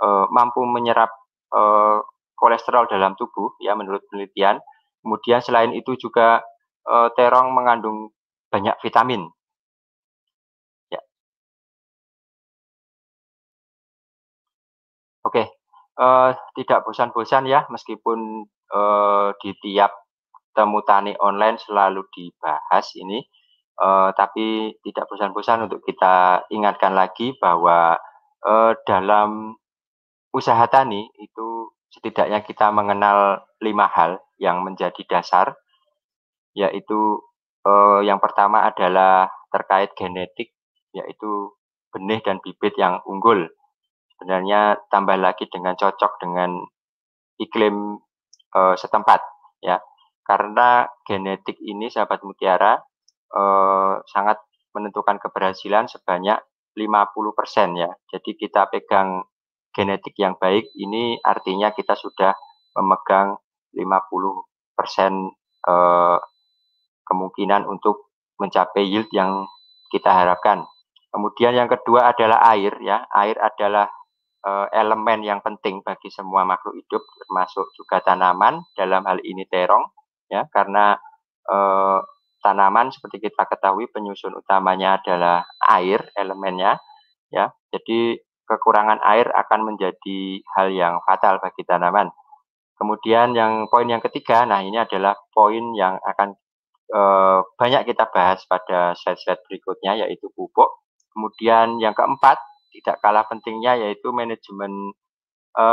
uh, 0.00 0.24
mampu 0.32 0.64
menyerap 0.64 1.12
uh, 1.52 2.00
kolesterol 2.36 2.88
dalam 2.88 3.12
tubuh 3.16 3.56
ya 3.60 3.76
menurut 3.76 4.04
penelitian. 4.08 4.60
Kemudian 5.04 5.40
selain 5.40 5.72
itu 5.72 5.94
juga 5.94 6.42
terong 6.88 7.52
mengandung 7.52 8.10
banyak 8.48 8.76
vitamin. 8.80 9.28
Ya. 10.92 11.00
Oke, 15.24 15.44
uh, 16.00 16.32
tidak 16.56 16.84
bosan-bosan 16.88 17.44
ya 17.48 17.68
meskipun 17.68 18.48
uh, 18.72 19.32
di 19.40 19.52
tiap 19.60 19.92
temu 20.56 20.82
tani 20.82 21.14
online 21.20 21.60
selalu 21.60 22.02
dibahas 22.10 22.90
ini 22.98 23.22
uh, 23.78 24.10
tapi 24.14 24.74
tidak 24.82 25.06
bosan-bosan 25.06 25.70
untuk 25.70 25.80
kita 25.86 26.44
ingatkan 26.50 26.92
lagi 26.98 27.34
bahwa 27.38 27.96
uh, 28.42 28.72
dalam 28.84 29.54
usaha 30.34 30.66
tani 30.68 31.08
itu 31.18 31.72
setidaknya 31.88 32.44
kita 32.44 32.68
mengenal 32.68 33.48
lima 33.64 33.88
hal 33.88 34.20
yang 34.36 34.62
menjadi 34.62 35.02
dasar, 35.08 35.56
yaitu 36.52 37.22
uh, 37.64 38.00
yang 38.04 38.20
pertama 38.22 38.66
adalah 38.66 39.30
terkait 39.48 39.94
genetik, 39.96 40.54
yaitu 40.92 41.54
benih 41.90 42.20
dan 42.20 42.38
bibit 42.44 42.76
yang 42.76 43.00
unggul. 43.08 43.48
Sebenarnya 44.14 44.76
tambah 44.90 45.16
lagi 45.16 45.46
dengan 45.48 45.78
cocok 45.78 46.18
dengan 46.20 46.58
iklim 47.38 48.02
uh, 48.54 48.74
setempat, 48.76 49.20
ya. 49.62 49.78
Karena 50.28 50.84
genetik 51.08 51.56
ini, 51.64 51.88
sahabat 51.88 52.20
mutiara, 52.20 52.76
eh, 53.32 53.94
sangat 54.12 54.36
menentukan 54.76 55.16
keberhasilan 55.16 55.88
sebanyak 55.88 56.36
50% 56.76 57.80
ya. 57.80 57.88
Jadi 58.12 58.36
kita 58.36 58.68
pegang 58.68 59.24
genetik 59.72 60.12
yang 60.20 60.36
baik 60.36 60.68
ini 60.76 61.16
artinya 61.24 61.72
kita 61.72 61.96
sudah 61.96 62.36
memegang 62.76 63.40
50% 63.72 65.32
eh, 65.64 66.18
kemungkinan 67.08 67.64
untuk 67.64 68.12
mencapai 68.38 68.84
yield 68.84 69.08
yang 69.10 69.48
kita 69.88 70.12
harapkan. 70.12 70.68
Kemudian 71.08 71.56
yang 71.56 71.66
kedua 71.66 72.12
adalah 72.12 72.44
air 72.52 72.76
ya. 72.84 73.08
Air 73.16 73.40
adalah 73.40 73.88
eh, 74.44 74.66
elemen 74.76 75.24
yang 75.24 75.40
penting 75.40 75.80
bagi 75.80 76.12
semua 76.12 76.44
makhluk 76.44 76.76
hidup 76.76 77.02
termasuk 77.24 77.66
juga 77.74 78.04
tanaman 78.04 78.62
dalam 78.76 79.02
hal 79.08 79.18
ini 79.24 79.48
terong 79.48 79.88
ya 80.28 80.44
karena 80.52 80.94
eh, 81.48 81.98
tanaman 82.44 82.94
seperti 82.94 83.18
kita 83.18 83.48
ketahui 83.50 83.90
penyusun 83.90 84.36
utamanya 84.38 85.00
adalah 85.02 85.48
air 85.74 86.12
elemennya 86.14 86.78
ya. 87.32 87.50
Jadi 87.72 88.20
kekurangan 88.48 89.04
air 89.04 89.28
akan 89.28 89.74
menjadi 89.74 90.40
hal 90.56 90.72
yang 90.72 90.94
fatal 91.04 91.36
bagi 91.42 91.64
tanaman. 91.68 92.08
Kemudian 92.78 93.34
yang 93.34 93.66
poin 93.66 93.90
yang 93.90 94.00
ketiga, 94.00 94.46
nah 94.46 94.62
ini 94.62 94.78
adalah 94.78 95.18
poin 95.34 95.74
yang 95.74 95.98
akan 96.00 96.38
e, 96.88 97.00
banyak 97.56 97.82
kita 97.88 98.08
bahas 98.10 98.42
pada 98.48 98.96
slide-slide 98.96 99.44
berikutnya 99.46 100.04
yaitu 100.06 100.32
pupuk. 100.32 100.84
Kemudian 101.12 101.80
yang 101.80 101.92
keempat, 101.96 102.40
tidak 102.72 103.00
kalah 103.00 103.24
pentingnya 103.28 103.76
yaitu 103.78 104.12
manajemen 104.12 104.92
e, 105.52 105.64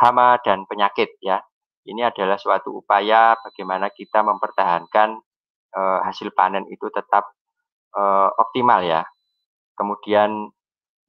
hama 0.00 0.38
dan 0.42 0.64
penyakit 0.70 1.14
ya. 1.20 1.42
Ini 1.86 2.12
adalah 2.12 2.36
suatu 2.36 2.76
upaya 2.84 3.34
bagaimana 3.40 3.88
kita 3.90 4.20
mempertahankan 4.20 5.16
uh, 5.74 5.98
hasil 6.04 6.34
panen 6.34 6.66
itu 6.68 6.86
tetap 6.90 7.30
uh, 7.94 8.28
optimal 8.38 8.82
ya. 8.82 9.06
Kemudian 9.78 10.50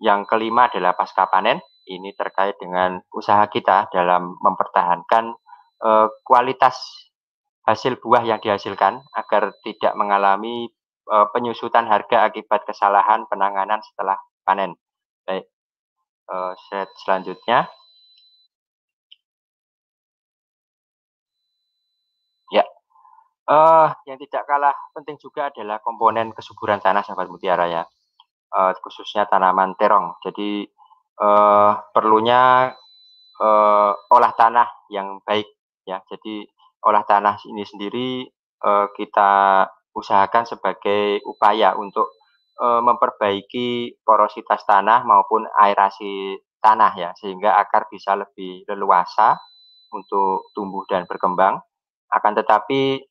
yang 0.02 0.26
kelima 0.26 0.72
adalah 0.72 0.96
pasca 0.96 1.28
panen. 1.28 1.60
Ini 1.82 2.14
terkait 2.14 2.62
dengan 2.62 3.02
usaha 3.12 3.42
kita 3.50 3.90
dalam 3.90 4.38
mempertahankan 4.38 5.34
uh, 5.82 6.08
kualitas 6.24 6.78
hasil 7.66 8.02
buah 8.02 8.26
yang 8.26 8.42
dihasilkan 8.42 9.06
agar 9.14 9.54
tidak 9.62 9.94
mengalami 9.94 10.70
uh, 11.12 11.30
penyusutan 11.30 11.86
harga 11.86 12.26
akibat 12.26 12.66
kesalahan 12.66 13.26
penanganan 13.30 13.80
setelah 13.86 14.18
panen. 14.42 14.74
Baik, 15.26 15.46
uh, 16.30 16.58
set 16.70 16.90
selanjutnya. 17.06 17.70
Ya, 22.52 22.66
uh, 23.48 23.94
yang 24.10 24.18
tidak 24.20 24.44
kalah 24.50 24.76
penting 24.98 25.16
juga 25.22 25.54
adalah 25.54 25.80
komponen 25.80 26.34
kesuburan 26.34 26.82
tanah, 26.82 27.06
sahabat 27.06 27.30
mutiara 27.30 27.70
ya, 27.70 27.84
uh, 28.58 28.74
khususnya 28.82 29.30
tanaman 29.30 29.78
terong. 29.78 30.18
Jadi 30.26 30.66
uh, 31.22 31.78
perlunya 31.94 32.74
uh, 33.40 33.94
olah 34.10 34.34
tanah 34.34 34.68
yang 34.90 35.22
baik 35.24 35.48
ya. 35.86 36.02
Jadi 36.10 36.50
olah 36.82 37.06
tanah 37.06 37.38
ini 37.46 37.64
sendiri 37.66 38.26
uh, 38.66 38.90
kita 38.98 39.66
usahakan 39.94 40.48
sebagai 40.48 41.22
upaya 41.28 41.78
untuk 41.78 42.10
uh, 42.58 42.82
memperbaiki 42.82 44.02
porositas 44.02 44.64
tanah 44.66 45.06
maupun 45.06 45.46
aerasi 45.62 46.40
tanah 46.62 46.94
ya, 46.98 47.10
sehingga 47.18 47.58
akar 47.58 47.90
bisa 47.90 48.14
lebih 48.18 48.66
leluasa 48.70 49.38
untuk 49.94 50.54
tumbuh 50.54 50.86
dan 50.88 51.06
berkembang. 51.10 51.60
Akan 52.10 52.34
tetapi 52.38 53.02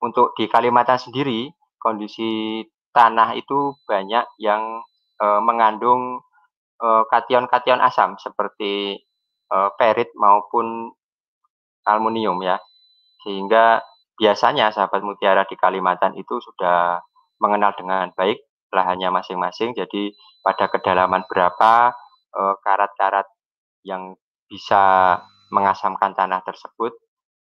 untuk 0.00 0.32
di 0.34 0.48
Kalimantan 0.48 0.96
sendiri 0.96 1.52
kondisi 1.76 2.64
tanah 2.90 3.36
itu 3.36 3.76
banyak 3.84 4.24
yang 4.40 4.82
uh, 5.20 5.40
mengandung 5.40 6.20
kation-kation 6.80 7.76
asam 7.76 8.16
seperti 8.16 9.04
perit 9.76 10.08
maupun 10.16 10.88
aluminium 11.84 12.40
ya. 12.40 12.56
Sehingga 13.24 13.84
biasanya 14.16 14.72
sahabat 14.72 15.00
mutiara 15.00 15.48
di 15.48 15.56
Kalimantan 15.56 16.16
itu 16.16 16.40
sudah 16.40 17.00
mengenal 17.40 17.72
dengan 17.76 18.12
baik 18.12 18.44
lahannya 18.70 19.08
masing-masing. 19.10 19.72
Jadi 19.74 20.14
pada 20.44 20.68
kedalaman 20.68 21.24
berapa 21.26 21.92
eh, 22.36 22.54
karat-karat 22.62 23.26
uh, 23.26 23.36
yang 23.82 24.14
bisa 24.46 25.16
mengasamkan 25.50 26.14
tanah 26.14 26.44
tersebut 26.46 26.94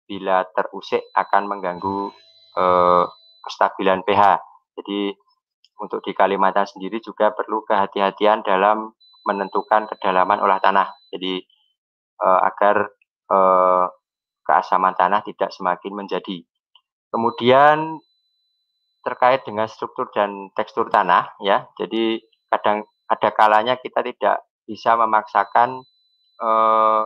bila 0.09 0.45
terusik 0.57 1.05
akan 1.13 1.45
mengganggu 1.45 2.09
uh, 2.57 3.05
kestabilan 3.45 4.01
pH. 4.09 4.41
Jadi 4.81 5.13
untuk 5.77 6.01
di 6.01 6.17
Kalimantan 6.17 6.65
sendiri 6.65 7.05
juga 7.05 7.29
perlu 7.37 7.61
kehati-hatian 7.69 8.41
dalam 8.41 8.97
menentukan 9.29 9.93
kedalaman 9.93 10.41
olah 10.41 10.57
tanah. 10.65 10.89
Jadi 11.13 11.45
uh, 12.25 12.41
agar 12.49 12.89
uh, 13.29 13.85
keasaman 14.49 14.97
tanah 14.97 15.21
tidak 15.21 15.53
semakin 15.53 15.93
menjadi 15.93 16.41
Kemudian 17.09 18.05
terkait 19.01 19.41
dengan 19.49 19.65
struktur 19.65 20.13
dan 20.13 20.53
tekstur 20.53 20.93
tanah 20.93 21.33
ya. 21.41 21.65
Jadi 21.81 22.21
kadang 22.53 22.85
ada 23.09 23.29
kalanya 23.33 23.81
kita 23.81 24.05
tidak 24.05 24.45
bisa 24.69 24.93
memaksakan 25.01 25.81
eh, 26.37 27.03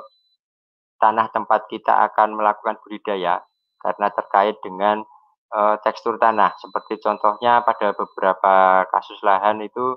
tanah 0.99 1.27
tempat 1.31 1.71
kita 1.71 1.95
akan 2.11 2.35
melakukan 2.35 2.83
budidaya 2.83 3.39
karena 3.79 4.09
terkait 4.11 4.59
dengan 4.67 5.07
eh, 5.55 5.77
tekstur 5.87 6.19
tanah. 6.19 6.59
Seperti 6.59 6.99
contohnya 6.99 7.63
pada 7.63 7.95
beberapa 7.95 8.83
kasus 8.91 9.23
lahan 9.23 9.63
itu 9.63 9.95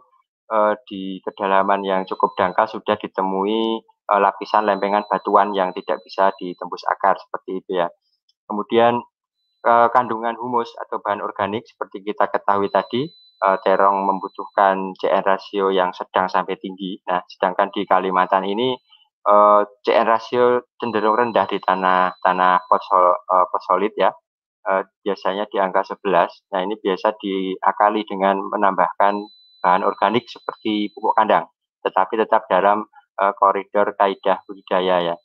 eh, 0.54 0.74
di 0.86 1.18
kedalaman 1.26 1.82
yang 1.82 2.06
cukup 2.06 2.38
dangkal 2.38 2.70
sudah 2.70 2.94
ditemui 3.02 3.82
eh, 4.12 4.20
lapisan 4.22 4.70
lempengan 4.70 5.06
batuan 5.10 5.54
yang 5.54 5.74
tidak 5.74 6.02
bisa 6.06 6.30
ditembus 6.38 6.86
akar 6.86 7.18
seperti 7.18 7.62
itu 7.64 7.72
ya. 7.82 7.88
Kemudian 8.46 9.02
uh, 9.66 9.88
kandungan 9.90 10.38
humus 10.38 10.70
atau 10.78 11.02
bahan 11.02 11.20
organik 11.26 11.66
seperti 11.66 12.06
kita 12.06 12.30
ketahui 12.30 12.70
tadi, 12.70 13.10
uh, 13.42 13.58
terong 13.66 14.06
membutuhkan 14.06 14.94
CN 15.02 15.26
rasio 15.26 15.74
yang 15.74 15.92
sedang 15.92 16.30
sampai 16.30 16.56
tinggi. 16.62 17.02
Nah, 17.10 17.26
sedangkan 17.26 17.74
di 17.74 17.84
Kalimantan 17.90 18.46
ini 18.46 18.78
uh, 19.26 19.66
CN 19.82 20.06
rasio 20.06 20.70
cenderung 20.78 21.18
rendah 21.18 21.50
di 21.50 21.58
tanah 21.58 22.14
tanah 22.22 22.62
fosol, 22.70 23.18
uh, 23.90 23.94
ya. 23.98 24.14
Uh, 24.66 24.82
biasanya 25.06 25.46
di 25.46 25.62
angka 25.62 25.86
11. 25.86 26.50
Nah, 26.50 26.66
ini 26.66 26.74
biasa 26.82 27.14
diakali 27.22 28.02
dengan 28.10 28.42
menambahkan 28.50 29.14
bahan 29.62 29.86
organik 29.86 30.26
seperti 30.26 30.90
pupuk 30.90 31.14
kandang, 31.14 31.46
tetapi 31.86 32.18
tetap 32.18 32.50
dalam 32.50 32.90
uh, 33.20 33.34
koridor 33.38 33.96
kaidah 33.96 34.42
budidaya 34.48 35.14
ya 35.14 35.16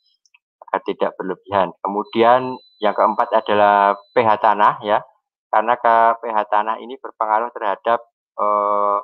agar 0.71 0.81
tidak 0.87 1.11
berlebihan. 1.19 1.75
Kemudian 1.83 2.55
yang 2.79 2.95
keempat 2.95 3.35
adalah 3.35 3.99
pH 4.15 4.31
tanah 4.39 4.79
ya, 4.87 5.03
karena 5.51 5.75
ke 5.75 5.95
pH 6.23 6.39
tanah 6.47 6.79
ini 6.79 6.95
berpengaruh 7.03 7.51
terhadap 7.51 7.99
eh, 8.39 8.99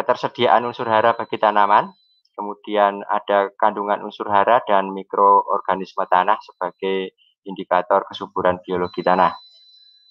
ketersediaan 0.00 0.64
unsur 0.64 0.88
hara 0.88 1.12
bagi 1.12 1.36
tanaman. 1.36 1.92
Kemudian 2.32 3.04
ada 3.04 3.52
kandungan 3.60 4.00
unsur 4.08 4.24
hara 4.32 4.64
dan 4.64 4.88
mikroorganisme 4.88 6.08
tanah 6.08 6.40
sebagai 6.40 7.12
indikator 7.44 8.08
kesuburan 8.08 8.56
biologi 8.64 9.04
tanah. 9.04 9.36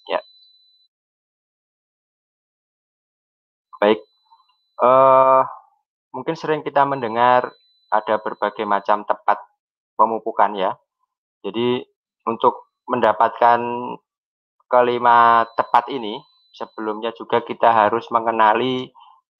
Ya. 0.06 0.22
Baik. 3.82 3.98
Eh, 4.82 5.42
mungkin 6.14 6.34
sering 6.38 6.62
kita 6.62 6.86
mendengar 6.86 7.50
ada 7.92 8.16
berbagai 8.16 8.64
macam 8.64 9.04
tempat 9.04 9.36
pemupukan 9.92 10.56
ya. 10.56 10.72
Jadi 11.44 11.84
untuk 12.24 12.72
mendapatkan 12.88 13.60
kelima 14.66 15.44
tepat 15.52 15.92
ini, 15.92 16.16
sebelumnya 16.56 17.12
juga 17.12 17.44
kita 17.44 17.68
harus 17.68 18.08
mengenali 18.08 18.88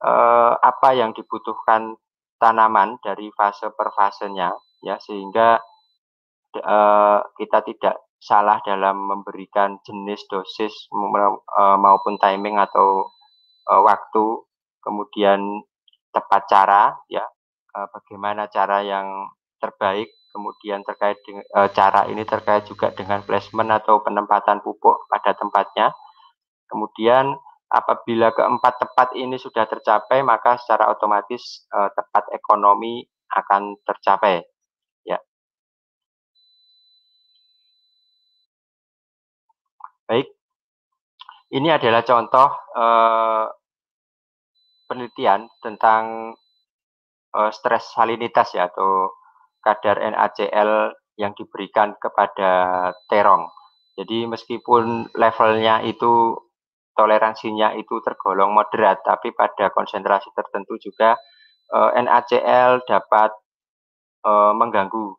eh, 0.04 0.52
apa 0.60 0.92
yang 0.92 1.16
dibutuhkan 1.16 1.96
tanaman 2.36 3.00
dari 3.00 3.32
fase 3.32 3.72
per 3.72 3.96
fasenya, 3.96 4.52
ya 4.84 5.00
sehingga 5.00 5.56
eh, 6.60 7.20
kita 7.40 7.58
tidak 7.64 7.96
salah 8.22 8.62
dalam 8.62 9.08
memberikan 9.08 9.80
jenis 9.82 10.28
dosis 10.28 10.74
eh, 10.92 11.76
maupun 11.80 12.20
timing 12.20 12.60
atau 12.60 13.08
eh, 13.72 13.80
waktu, 13.80 14.44
kemudian 14.84 15.64
tepat 16.12 16.42
cara, 16.50 16.92
ya 17.08 17.24
eh, 17.76 17.88
bagaimana 17.92 18.48
cara 18.52 18.84
yang 18.84 19.28
terbaik 19.60 20.12
Kemudian 20.32 20.80
terkait 20.80 21.20
dengan 21.28 21.44
e, 21.44 21.60
cara 21.76 22.08
ini 22.08 22.24
terkait 22.24 22.64
juga 22.64 22.88
dengan 22.96 23.20
placement 23.20 23.68
atau 23.68 24.00
penempatan 24.00 24.64
pupuk 24.64 25.04
pada 25.12 25.36
tempatnya. 25.36 25.92
Kemudian 26.72 27.36
apabila 27.68 28.32
keempat 28.32 28.80
tepat 28.80 29.08
ini 29.20 29.36
sudah 29.36 29.68
tercapai, 29.68 30.24
maka 30.24 30.56
secara 30.56 30.88
otomatis 30.88 31.68
e, 31.68 31.78
tepat 31.92 32.32
ekonomi 32.32 33.04
akan 33.28 33.76
tercapai. 33.84 34.40
Ya. 35.04 35.20
Baik. 40.08 40.32
Ini 41.52 41.76
adalah 41.76 42.00
contoh 42.08 42.48
e, 42.72 42.86
penelitian 44.88 45.52
tentang 45.60 46.32
e, 47.32 47.40
stres 47.50 47.90
salinitas 47.96 48.52
ya 48.52 48.68
atau 48.68 49.16
kadar 49.64 49.98
NaCl 50.02 50.92
yang 51.16 51.32
diberikan 51.36 51.96
kepada 52.00 52.50
terong. 53.08 53.48
Jadi 53.96 54.24
meskipun 54.24 55.12
levelnya 55.16 55.84
itu 55.84 56.36
toleransinya 56.96 57.76
itu 57.76 58.00
tergolong 58.04 58.52
moderat, 58.52 59.00
tapi 59.04 59.32
pada 59.32 59.72
konsentrasi 59.72 60.32
tertentu 60.36 60.76
juga 60.80 61.16
eh, 61.72 61.90
NaCl 62.00 62.84
dapat 62.88 63.30
eh, 64.24 64.52
mengganggu 64.56 65.16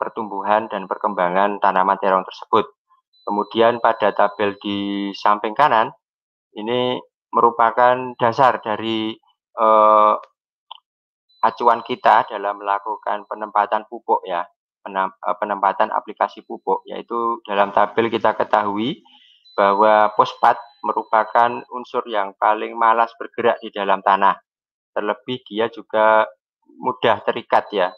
pertumbuhan 0.00 0.68
dan 0.72 0.88
perkembangan 0.88 1.60
tanaman 1.60 2.00
terong 2.00 2.24
tersebut. 2.24 2.72
Kemudian 3.24 3.84
pada 3.84 4.16
tabel 4.16 4.56
di 4.64 5.10
samping 5.12 5.52
kanan 5.52 5.92
ini 6.56 6.96
merupakan 7.30 8.16
dasar 8.16 8.64
dari 8.64 9.12
eh, 9.60 10.14
acuan 11.40 11.80
kita 11.84 12.28
dalam 12.28 12.60
melakukan 12.60 13.24
penempatan 13.24 13.88
pupuk 13.88 14.24
ya, 14.28 14.44
eh, 14.86 15.36
penempatan 15.40 15.92
aplikasi 15.92 16.44
pupuk, 16.44 16.84
yaitu 16.84 17.40
dalam 17.48 17.72
tabel 17.72 18.12
kita 18.12 18.36
ketahui 18.36 19.00
bahwa 19.56 20.08
fosfat 20.16 20.56
merupakan 20.80 21.60
unsur 21.72 22.04
yang 22.08 22.32
paling 22.40 22.72
malas 22.76 23.12
bergerak 23.20 23.60
di 23.60 23.68
dalam 23.68 24.00
tanah. 24.00 24.36
Terlebih 24.96 25.44
dia 25.44 25.68
juga 25.68 26.26
mudah 26.80 27.20
terikat 27.22 27.68
ya. 27.70 27.88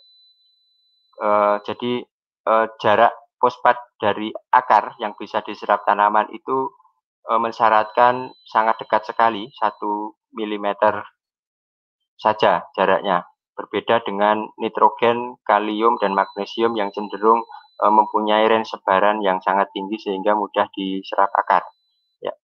E, 1.16 1.28
jadi 1.62 2.02
e, 2.42 2.52
jarak 2.82 3.14
fosfat 3.38 3.78
dari 4.02 4.34
akar 4.50 4.98
yang 4.98 5.14
bisa 5.14 5.40
diserap 5.46 5.86
tanaman 5.86 6.28
itu 6.34 6.68
e, 7.24 7.32
mensyaratkan 7.38 8.34
sangat 8.42 8.82
dekat 8.82 9.06
sekali, 9.06 9.48
1 9.54 9.78
mm 10.34 10.68
saja 12.18 12.66
jaraknya. 12.74 13.31
Berbeda 13.62 14.02
dengan 14.02 14.50
nitrogen, 14.58 15.38
kalium, 15.46 15.94
dan 16.02 16.18
magnesium 16.18 16.74
yang 16.74 16.90
cenderung 16.90 17.46
e, 17.78 17.86
mempunyai 17.86 18.42
range 18.50 18.74
sebaran 18.74 19.22
yang 19.22 19.38
sangat 19.38 19.70
tinggi 19.70 20.02
sehingga 20.02 20.34
mudah 20.34 20.66
diserap 20.74 21.30
akar. 21.30 21.62
Ya. 22.18 22.34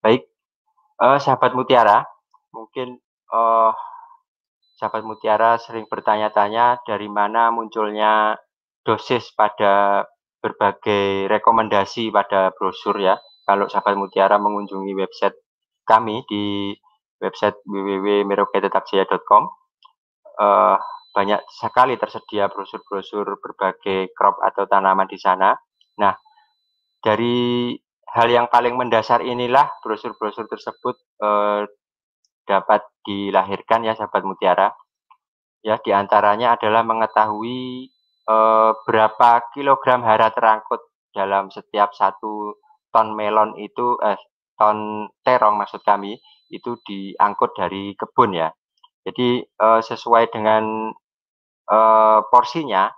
Baik, 0.00 0.24
e, 0.96 1.06
sahabat 1.20 1.52
mutiara, 1.52 2.08
mungkin 2.56 2.96
e, 3.28 3.40
sahabat 4.80 5.04
mutiara 5.04 5.60
sering 5.60 5.84
bertanya-tanya 5.92 6.80
dari 6.88 7.12
mana 7.12 7.52
munculnya 7.52 8.40
dosis 8.80 9.28
pada 9.36 10.08
berbagai 10.40 11.28
rekomendasi 11.28 12.08
pada 12.08 12.48
brosur 12.56 12.96
ya. 12.96 13.20
Kalau 13.44 13.68
sahabat 13.68 13.92
mutiara 14.00 14.40
mengunjungi 14.40 14.96
website 14.96 15.36
kami 15.88 16.20
di 16.28 16.76
website 17.18 17.64
www.merauketetapjaya.com 17.64 19.42
uh, 20.38 20.76
banyak 21.10 21.40
sekali 21.50 21.98
tersedia 21.98 22.46
brosur-brosur 22.46 23.40
berbagai 23.42 24.14
crop 24.14 24.38
atau 24.38 24.70
tanaman 24.70 25.10
di 25.10 25.18
sana. 25.18 25.50
Nah, 25.98 26.14
dari 27.02 27.74
hal 28.14 28.28
yang 28.30 28.46
paling 28.46 28.78
mendasar 28.78 29.26
inilah 29.26 29.66
brosur-brosur 29.82 30.46
tersebut 30.46 30.94
uh, 31.18 31.66
dapat 32.46 32.86
dilahirkan 33.02 33.82
ya 33.82 33.98
sahabat 33.98 34.22
mutiara. 34.22 34.70
Ya, 35.66 35.74
di 35.82 35.90
antaranya 35.90 36.54
adalah 36.54 36.86
mengetahui 36.86 37.90
uh, 38.30 38.78
berapa 38.86 39.42
kilogram 39.50 40.06
hara 40.06 40.30
terangkut 40.30 40.80
dalam 41.10 41.50
setiap 41.50 41.90
satu 41.98 42.54
ton 42.94 43.12
melon 43.12 43.58
itu, 43.58 43.98
eh, 44.06 44.16
ton 44.58 45.08
terong 45.22 45.56
maksud 45.56 45.80
kami, 45.86 46.18
itu 46.50 46.76
diangkut 46.82 47.54
dari 47.54 47.94
kebun 47.94 48.34
ya. 48.34 48.50
Jadi 49.06 49.40
uh, 49.62 49.80
sesuai 49.80 50.34
dengan 50.34 50.92
uh, 51.70 52.20
porsinya, 52.28 52.92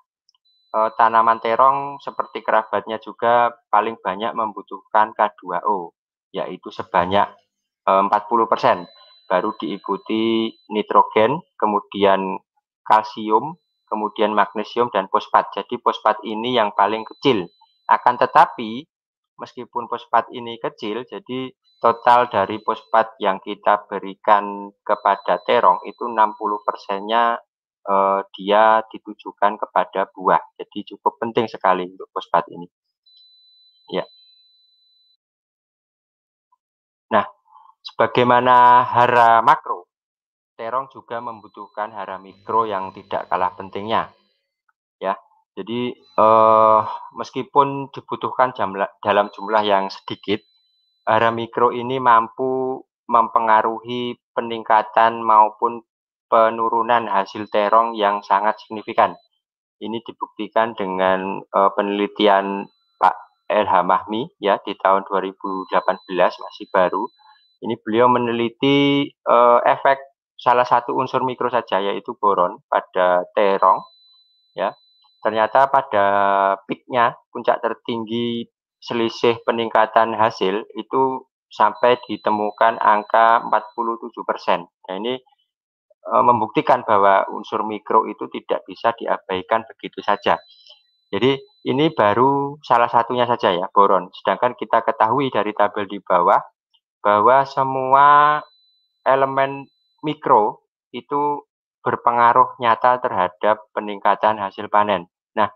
uh, 0.75 0.91
tanaman 0.99 1.39
terong 1.39 2.03
seperti 2.03 2.43
kerabatnya 2.43 2.99
juga 2.99 3.55
paling 3.71 4.01
banyak 4.01 4.35
membutuhkan 4.35 5.15
K2O, 5.15 5.95
yaitu 6.35 6.75
sebanyak 6.75 7.31
uh, 7.87 8.03
40%. 8.09 8.91
Baru 9.31 9.55
diikuti 9.63 10.51
nitrogen, 10.75 11.39
kemudian 11.55 12.43
kalsium, 12.83 13.55
kemudian 13.87 14.35
magnesium 14.35 14.91
dan 14.91 15.07
fosfat. 15.07 15.55
Jadi 15.55 15.79
fosfat 15.79 16.19
ini 16.27 16.59
yang 16.59 16.75
paling 16.75 17.07
kecil. 17.07 17.47
Akan 17.87 18.19
tetapi 18.19 18.90
meskipun 19.41 19.89
fosfat 19.89 20.29
ini 20.37 20.61
kecil, 20.61 21.09
jadi 21.09 21.51
total 21.81 22.29
dari 22.29 22.61
fosfat 22.61 23.17
yang 23.25 23.41
kita 23.41 23.89
berikan 23.89 24.69
kepada 24.85 25.41
terong 25.49 25.81
itu 25.89 26.05
60 26.05 26.37
persennya 26.61 27.41
eh, 27.89 28.21
dia 28.37 28.85
ditujukan 28.93 29.57
kepada 29.57 30.07
buah. 30.13 30.41
Jadi 30.61 30.95
cukup 30.95 31.17
penting 31.17 31.49
sekali 31.49 31.89
untuk 31.89 32.13
fosfat 32.13 32.45
ini. 32.53 32.69
Ya. 33.91 34.05
Nah, 37.11 37.27
sebagaimana 37.83 38.87
hara 38.87 39.41
makro, 39.43 39.91
terong 40.55 40.93
juga 40.93 41.19
membutuhkan 41.25 41.91
hara 41.97 42.21
mikro 42.21 42.69
yang 42.69 42.93
tidak 42.93 43.27
kalah 43.33 43.57
pentingnya. 43.57 44.13
Ya. 45.01 45.17
Jadi 45.61 45.93
eh, 45.93 46.81
meskipun 47.21 47.93
dibutuhkan 47.93 48.57
jumlah, 48.57 48.89
dalam 49.05 49.29
jumlah 49.29 49.61
yang 49.61 49.93
sedikit, 49.93 50.41
Hara 51.05 51.35
mikro 51.35 51.75
ini 51.75 52.01
mampu 52.01 52.81
mempengaruhi 53.11 54.15
peningkatan 54.31 55.19
maupun 55.27 55.83
penurunan 56.31 57.11
hasil 57.11 57.51
terong 57.51 57.99
yang 57.99 58.23
sangat 58.23 58.63
signifikan. 58.63 59.19
Ini 59.83 59.99
dibuktikan 60.07 60.79
dengan 60.79 61.43
uh, 61.51 61.73
penelitian 61.75 62.69
Pak 63.01 63.17
LH 63.51 63.73
Mahmi 63.83 64.29
ya 64.39 64.63
di 64.63 64.79
tahun 64.79 65.03
2018 65.09 65.75
masih 66.15 66.67
baru. 66.71 67.11
Ini 67.65 67.75
beliau 67.83 68.07
meneliti 68.07 69.11
uh, 69.27 69.59
efek 69.67 69.99
salah 70.39 70.69
satu 70.69 70.95
unsur 70.95 71.27
mikro 71.27 71.51
saja 71.51 71.83
yaitu 71.83 72.15
boron 72.15 72.63
pada 72.71 73.27
terong 73.35 73.83
ya. 74.55 74.71
Ternyata 75.21 75.69
pada 75.69 76.07
peaknya 76.65 77.13
puncak 77.29 77.61
tertinggi 77.61 78.49
selisih 78.81 79.45
peningkatan 79.45 80.17
hasil 80.17 80.65
itu 80.73 81.29
sampai 81.53 82.01
ditemukan 82.09 82.81
angka 82.81 83.45
47 83.45 84.25
persen. 84.25 84.61
Nah, 84.65 84.95
ini 84.97 85.21
e, 86.01 86.15
membuktikan 86.25 86.87
bahwa 86.89 87.29
unsur 87.29 87.67
mikro 87.67 88.09
itu 88.09 88.31
tidak 88.33 88.65
bisa 88.65 88.97
diabaikan 88.97 89.69
begitu 89.69 90.01
saja. 90.01 90.41
Jadi 91.11 91.37
ini 91.67 91.91
baru 91.93 92.57
salah 92.65 92.89
satunya 92.89 93.27
saja 93.29 93.53
ya, 93.53 93.67
boron. 93.69 94.09
Sedangkan 94.15 94.57
kita 94.57 94.87
ketahui 94.87 95.29
dari 95.29 95.53
tabel 95.53 95.85
di 95.91 95.99
bawah 96.01 96.41
bahwa 97.03 97.45
semua 97.45 98.39
elemen 99.05 99.67
mikro 100.07 100.65
itu 100.95 101.45
berpengaruh 101.81 102.61
nyata 102.61 103.01
terhadap 103.01 103.65
peningkatan 103.73 104.37
hasil 104.37 104.69
panen. 104.69 105.09
Nah, 105.37 105.49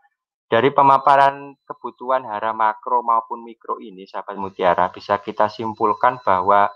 dari 0.49 0.73
pemaparan 0.73 1.57
kebutuhan 1.65 2.25
hara 2.25 2.53
makro 2.57 3.05
maupun 3.05 3.45
mikro 3.45 3.81
ini, 3.81 4.09
sahabat 4.09 4.37
mutiara, 4.37 4.89
bisa 4.93 5.21
kita 5.21 5.49
simpulkan 5.49 6.21
bahwa 6.25 6.69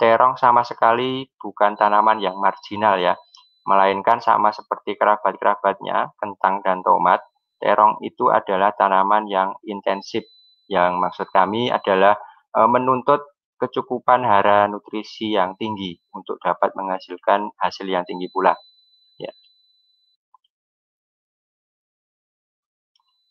terong 0.00 0.40
sama 0.40 0.64
sekali 0.64 1.28
bukan 1.36 1.76
tanaman 1.76 2.20
yang 2.24 2.36
marginal 2.40 2.96
ya, 2.96 3.16
melainkan 3.68 4.24
sama 4.24 4.50
seperti 4.50 4.96
kerabat-kerabatnya, 4.96 6.16
kentang 6.16 6.64
dan 6.64 6.80
tomat, 6.80 7.20
terong 7.60 8.00
itu 8.00 8.32
adalah 8.32 8.72
tanaman 8.72 9.28
yang 9.28 9.52
intensif. 9.68 10.24
Yang 10.70 10.96
maksud 10.96 11.28
kami 11.34 11.68
adalah 11.68 12.16
e, 12.56 12.60
menuntut 12.64 13.20
kecukupan 13.60 14.24
hara 14.24 14.64
nutrisi 14.72 15.36
yang 15.36 15.52
tinggi 15.60 16.00
untuk 16.16 16.40
dapat 16.40 16.72
menghasilkan 16.72 17.52
hasil 17.60 17.84
yang 17.84 18.08
tinggi 18.08 18.32
pula. 18.32 18.56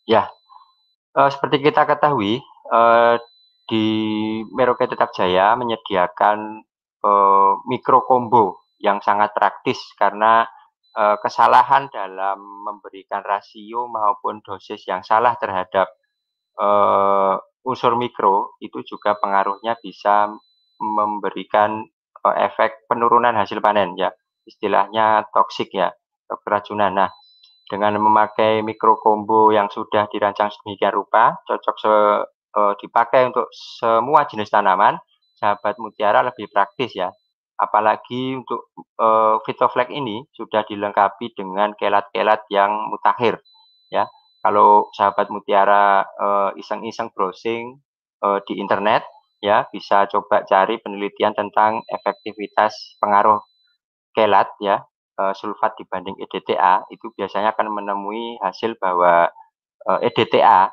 Ya, 0.09 0.25
uh, 1.13 1.29
seperti 1.29 1.61
kita 1.61 1.85
ketahui, 1.85 2.41
uh, 2.73 3.21
di 3.69 3.85
Merauke 4.49 4.89
Tetap 4.89 5.13
Jaya 5.13 5.53
menyediakan 5.53 6.65
uh, 7.05 7.53
mikro 7.69 8.01
combo 8.09 8.65
yang 8.81 8.97
sangat 9.05 9.37
praktis 9.37 9.77
karena 9.93 10.49
uh, 10.97 11.21
kesalahan 11.21 11.93
dalam 11.93 12.41
memberikan 12.41 13.21
rasio 13.21 13.85
maupun 13.85 14.41
dosis 14.41 14.81
yang 14.89 15.05
salah 15.05 15.37
terhadap 15.37 15.85
uh, 16.57 17.37
unsur 17.61 17.93
mikro 17.93 18.57
itu 18.57 18.81
juga 18.81 19.13
pengaruhnya 19.21 19.77
bisa 19.77 20.33
memberikan 20.81 21.85
uh, 22.25 22.35
efek 22.49 22.89
penurunan 22.89 23.37
hasil 23.37 23.61
panen 23.61 23.93
ya 23.93 24.09
istilahnya 24.49 25.29
toksik 25.29 25.69
ya 25.77 25.93
keracunan. 26.25 26.97
Nah, 26.97 27.09
dengan 27.69 28.01
memakai 28.01 28.65
mikro 28.65 28.97
combo 28.97 29.53
yang 29.53 29.69
sudah 29.69 30.09
dirancang 30.09 30.49
sedemikian 30.49 30.89
rupa, 30.89 31.37
cocok 31.45 31.75
se, 31.77 31.93
e, 32.57 32.61
dipakai 32.81 33.29
untuk 33.29 33.45
semua 33.53 34.25
jenis 34.25 34.49
tanaman, 34.49 34.97
sahabat 35.37 35.77
mutiara 35.77 36.25
lebih 36.25 36.49
praktis 36.49 36.97
ya. 36.97 37.13
Apalagi 37.61 38.41
untuk 38.41 38.73
e, 38.97 39.07
Fitoflex 39.45 39.93
ini 39.93 40.25
sudah 40.33 40.65
dilengkapi 40.65 41.37
dengan 41.37 41.77
kelat-kelat 41.77 42.49
yang 42.49 42.89
mutakhir 42.89 43.37
ya. 43.93 44.09
Kalau 44.41 44.89
sahabat 44.95 45.29
mutiara 45.29 46.07
iseng-iseng 46.57 47.13
browsing 47.13 47.77
e, 48.17 48.27
di 48.49 48.57
internet 48.57 49.05
ya 49.39 49.69
bisa 49.71 50.09
coba 50.11 50.43
cari 50.43 50.81
penelitian 50.83 51.31
tentang 51.31 51.85
efektivitas 51.87 52.97
pengaruh 52.99 53.39
kelat 54.11 54.51
ya 54.59 54.83
uh, 55.19 55.33
sulfat 55.35 55.75
dibanding 55.75 56.15
EDTA 56.15 56.87
itu 56.87 57.11
biasanya 57.11 57.51
akan 57.51 57.67
menemui 57.75 58.39
hasil 58.39 58.79
bahwa 58.79 59.27
uh, 59.85 59.99
eh, 59.99 60.07
EDTA 60.07 60.71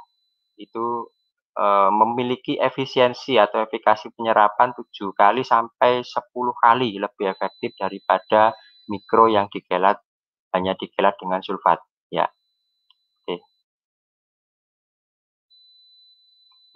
itu 0.63 1.11
uh, 1.59 1.91
memiliki 1.91 2.55
efisiensi 2.57 3.37
atau 3.37 3.67
efikasi 3.67 4.15
penyerapan 4.15 4.71
7 4.73 4.87
kali 5.13 5.43
sampai 5.43 6.07
10 6.07 6.15
kali 6.63 7.03
lebih 7.03 7.27
efektif 7.27 7.75
daripada 7.75 8.55
mikro 8.87 9.27
yang 9.27 9.51
dikelat 9.51 9.99
hanya 10.55 10.79
dikelat 10.79 11.19
dengan 11.19 11.43
sulfat 11.43 11.83
ya. 12.09 12.25
Oke. 13.27 13.37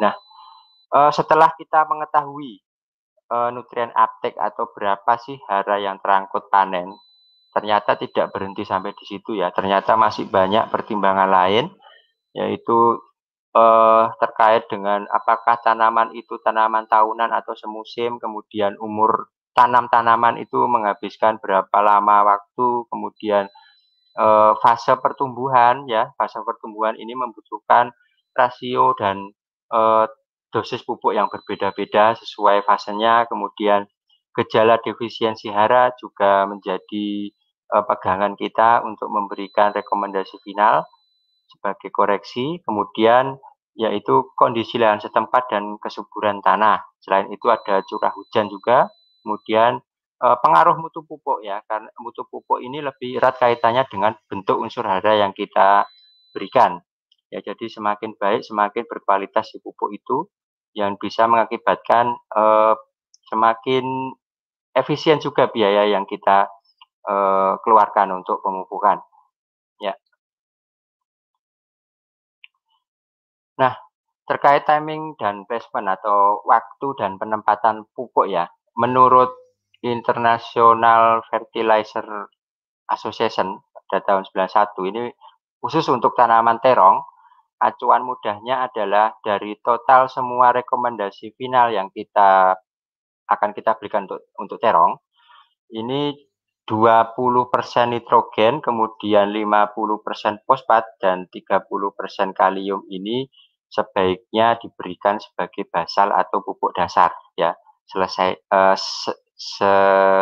Nah, 0.03 0.13
setelah 1.15 1.55
kita 1.55 1.87
mengetahui 1.87 2.61
nutrien 3.55 3.95
uptake 3.95 4.37
atau 4.37 4.69
berapa 4.75 5.17
sih 5.23 5.39
hara 5.49 5.81
yang 5.81 6.03
terangkut 6.03 6.51
panen 6.51 6.93
ternyata 7.51 7.99
tidak 7.99 8.31
berhenti 8.35 8.63
sampai 8.67 8.95
di 8.95 9.05
situ 9.07 9.39
ya. 9.39 9.51
Ternyata 9.51 9.95
masih 9.99 10.27
banyak 10.31 10.71
pertimbangan 10.71 11.31
lain 11.31 11.71
yaitu 12.31 12.99
eh, 13.55 14.05
terkait 14.23 14.71
dengan 14.71 15.07
apakah 15.11 15.59
tanaman 15.61 16.15
itu 16.15 16.39
tanaman 16.43 16.87
tahunan 16.87 17.31
atau 17.35 17.55
semusim, 17.59 18.23
kemudian 18.23 18.79
umur 18.79 19.31
tanam 19.55 19.91
tanaman 19.91 20.39
itu 20.39 20.57
menghabiskan 20.67 21.43
berapa 21.43 21.79
lama 21.83 22.23
waktu, 22.25 22.87
kemudian 22.87 23.51
uh, 24.17 24.55
fase 24.63 24.95
pertumbuhan 24.99 25.85
ya, 25.91 26.15
fase 26.15 26.39
pertumbuhan 26.43 26.95
ini 26.97 27.13
membutuhkan 27.19 27.91
rasio 28.33 28.95
dan 28.97 29.31
uh, 29.75 30.07
dosis 30.51 30.83
pupuk 30.83 31.15
yang 31.15 31.31
berbeda-beda 31.31 32.19
sesuai 32.19 32.67
fasenya, 32.67 33.27
kemudian 33.31 33.87
gejala 34.35 34.79
defisiensi 34.83 35.51
hara 35.51 35.95
juga 35.99 36.47
menjadi 36.47 37.35
uh, 37.71 37.85
pegangan 37.87 38.35
kita 38.35 38.83
untuk 38.83 39.09
memberikan 39.09 39.71
rekomendasi 39.71 40.43
final 40.43 40.85
sebagai 41.51 41.91
koreksi, 41.91 42.63
kemudian 42.63 43.39
yaitu 43.79 44.27
kondisi 44.35 44.77
lahan 44.77 44.99
setempat 44.99 45.51
dan 45.51 45.79
kesuburan 45.79 46.43
tanah. 46.43 46.83
Selain 47.01 47.31
itu 47.31 47.47
ada 47.49 47.81
curah 47.87 48.13
hujan 48.13 48.51
juga, 48.51 48.91
kemudian 49.23 49.81
uh, 50.21 50.37
pengaruh 50.43 50.77
mutu 50.79 51.03
pupuk 51.07 51.41
ya, 51.47 51.63
karena 51.65 51.89
mutu 52.03 52.27
pupuk 52.29 52.61
ini 52.61 52.83
lebih 52.83 53.19
erat 53.19 53.39
kaitannya 53.39 53.87
dengan 53.89 54.13
bentuk 54.27 54.61
unsur 54.61 54.85
hara 54.85 55.17
yang 55.17 55.33
kita 55.33 55.87
berikan. 56.35 56.83
Ya, 57.31 57.39
jadi 57.41 57.71
semakin 57.71 58.19
baik, 58.19 58.43
semakin 58.43 58.85
berkualitas 58.91 59.55
si 59.55 59.63
pupuk 59.63 59.95
itu 59.95 60.27
yang 60.75 60.99
bisa 60.99 61.31
mengakibatkan 61.31 62.15
uh, 62.35 62.75
semakin 63.31 64.15
efisien 64.75 65.19
juga 65.23 65.51
biaya 65.51 65.87
yang 65.87 66.07
kita 66.07 66.51
uh, 67.07 67.57
keluarkan 67.63 68.21
untuk 68.21 68.41
pemupukan. 68.45 69.01
Ya. 69.81 69.97
Nah, 73.61 73.77
terkait 74.29 74.65
timing 74.69 75.17
dan 75.17 75.45
placement 75.49 75.89
atau 75.91 76.45
waktu 76.45 76.89
dan 77.01 77.17
penempatan 77.17 77.89
pupuk 77.97 78.29
ya, 78.29 78.49
menurut 78.77 79.33
International 79.81 81.25
Fertilizer 81.33 82.05
Association 82.93 83.61
pada 83.73 84.05
tahun 84.05 84.25
91 84.29 84.91
ini 84.93 85.11
khusus 85.61 85.85
untuk 85.89 86.17
tanaman 86.17 86.61
terong, 86.61 87.01
acuan 87.61 88.05
mudahnya 88.05 88.71
adalah 88.71 89.17
dari 89.21 89.57
total 89.61 90.09
semua 90.09 90.53
rekomendasi 90.57 91.37
final 91.37 91.73
yang 91.73 91.93
kita 91.93 92.57
akan 93.29 93.51
kita 93.53 93.77
berikan 93.77 94.09
untuk, 94.09 94.21
untuk 94.41 94.59
terong, 94.59 94.99
ini 95.75 96.17
20% 96.71 97.91
nitrogen, 97.91 98.63
kemudian 98.63 99.35
50% 99.35 100.47
fosfat, 100.47 100.87
dan 101.03 101.27
30% 101.27 101.67
kalium 102.31 102.87
ini 102.87 103.27
sebaiknya 103.67 104.55
diberikan 104.63 105.19
sebagai 105.19 105.67
basal 105.67 106.15
atau 106.15 106.43
pupuk 106.43 106.75
dasar 106.75 107.15
ya 107.39 107.55
selesai 107.87 108.51
uh, 108.51 108.75
se 109.35 109.73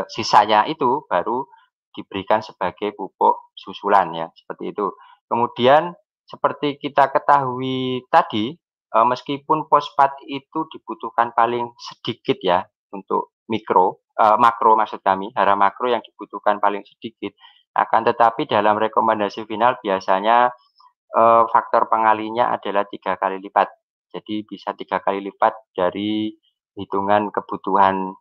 sisanya 0.09 0.69
itu 0.69 1.05
baru 1.09 1.45
diberikan 1.93 2.39
sebagai 2.41 2.95
pupuk 2.95 3.53
susulan 3.59 4.15
ya, 4.15 4.31
seperti 4.33 4.71
itu. 4.71 4.87
Kemudian 5.27 5.93
seperti 6.29 6.79
kita 6.79 7.11
ketahui 7.11 8.07
tadi, 8.07 8.55
e, 8.95 8.99
meskipun 9.03 9.67
fosfat 9.67 10.15
itu 10.31 10.71
dibutuhkan 10.71 11.35
paling 11.35 11.75
sedikit 11.75 12.39
ya 12.39 12.63
untuk 12.95 13.35
mikro, 13.51 14.07
e, 14.19 14.25
makro 14.43 14.75
maksud 14.75 14.99
kami, 15.01 15.31
hara 15.39 15.55
makro 15.55 15.87
yang 15.87 16.03
dibutuhkan 16.03 16.59
paling 16.59 16.83
sedikit. 16.83 17.39
Akan 17.79 18.03
tetapi 18.03 18.51
dalam 18.51 18.75
rekomendasi 18.75 19.47
final 19.47 19.79
biasanya 19.79 20.51
e, 21.15 21.23
faktor 21.55 21.87
pengalinya 21.87 22.51
adalah 22.51 22.83
tiga 22.91 23.15
kali 23.15 23.39
lipat. 23.39 23.71
Jadi 24.11 24.43
bisa 24.43 24.75
tiga 24.75 24.99
kali 24.99 25.23
lipat 25.23 25.77
dari 25.77 26.33
hitungan 26.79 27.35
kebutuhan 27.35 28.15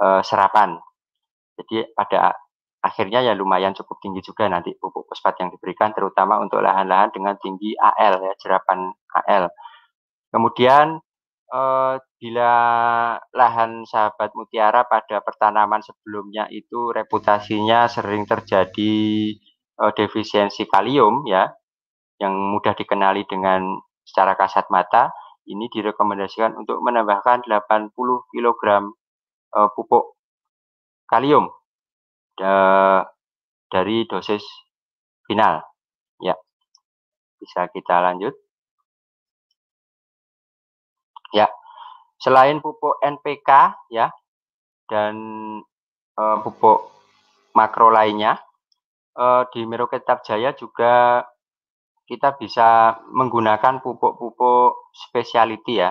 uh, 0.00 0.20
serapan. 0.24 0.80
Jadi 1.54 1.86
pada 1.94 2.34
akhirnya 2.82 3.22
ya 3.22 3.32
lumayan 3.36 3.76
cukup 3.76 4.00
tinggi 4.00 4.20
juga 4.24 4.48
nanti 4.50 4.74
pupuk 4.76 5.06
fosfat 5.06 5.40
yang 5.40 5.52
diberikan 5.54 5.94
terutama 5.94 6.40
untuk 6.42 6.60
lahan-lahan 6.60 7.14
dengan 7.14 7.36
tinggi 7.38 7.76
AL 7.78 8.24
ya 8.24 8.32
jerapan 8.40 8.90
AL. 9.24 9.52
Kemudian 10.34 10.98
eh, 11.54 11.94
bila 12.18 12.52
lahan 13.30 13.86
sahabat 13.86 14.34
mutiara 14.34 14.82
pada 14.90 15.22
pertanaman 15.22 15.80
sebelumnya 15.86 16.50
itu 16.50 16.90
reputasinya 16.90 17.86
sering 17.86 18.26
terjadi 18.26 18.96
eh, 19.78 19.92
defisiensi 19.94 20.66
kalium 20.66 21.22
ya 21.30 21.46
yang 22.18 22.34
mudah 22.34 22.74
dikenali 22.74 23.26
dengan 23.30 23.78
secara 24.02 24.34
kasat 24.34 24.66
mata 24.70 25.10
ini 25.44 25.68
direkomendasikan 25.68 26.56
untuk 26.56 26.80
menambahkan 26.80 27.44
80 27.44 27.92
kg 28.32 28.62
uh, 29.54 29.68
pupuk 29.76 30.16
kalium 31.04 31.52
da 32.34 33.04
dari 33.68 34.08
dosis 34.08 34.42
final. 35.28 35.60
Ya, 36.22 36.38
bisa 37.42 37.68
kita 37.70 38.00
lanjut. 38.00 38.34
Ya, 41.34 41.50
selain 42.22 42.62
pupuk 42.62 43.02
NPK 43.02 43.50
ya 43.90 44.14
dan 44.86 45.14
uh, 46.14 46.36
pupuk 46.46 46.94
makro 47.58 47.90
lainnya, 47.90 48.38
uh, 49.18 49.42
di 49.50 49.66
Merauke 49.66 49.98
Jaya 50.22 50.54
juga 50.54 51.26
kita 52.04 52.36
bisa 52.36 53.00
menggunakan 53.10 53.80
pupuk-pupuk 53.80 54.92
speciality 54.92 55.82
ya. 55.82 55.90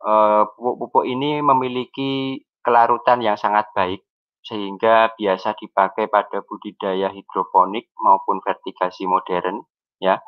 Pupuk-pupuk 0.00 1.04
ini 1.04 1.44
memiliki 1.44 2.40
kelarutan 2.64 3.20
yang 3.20 3.36
sangat 3.36 3.68
baik 3.74 4.00
sehingga 4.40 5.12
biasa 5.16 5.52
dipakai 5.56 6.08
pada 6.08 6.40
budidaya 6.40 7.12
hidroponik 7.12 7.92
maupun 8.00 8.40
vertigasi 8.40 9.04
modern 9.04 9.60
ya. 10.00 10.20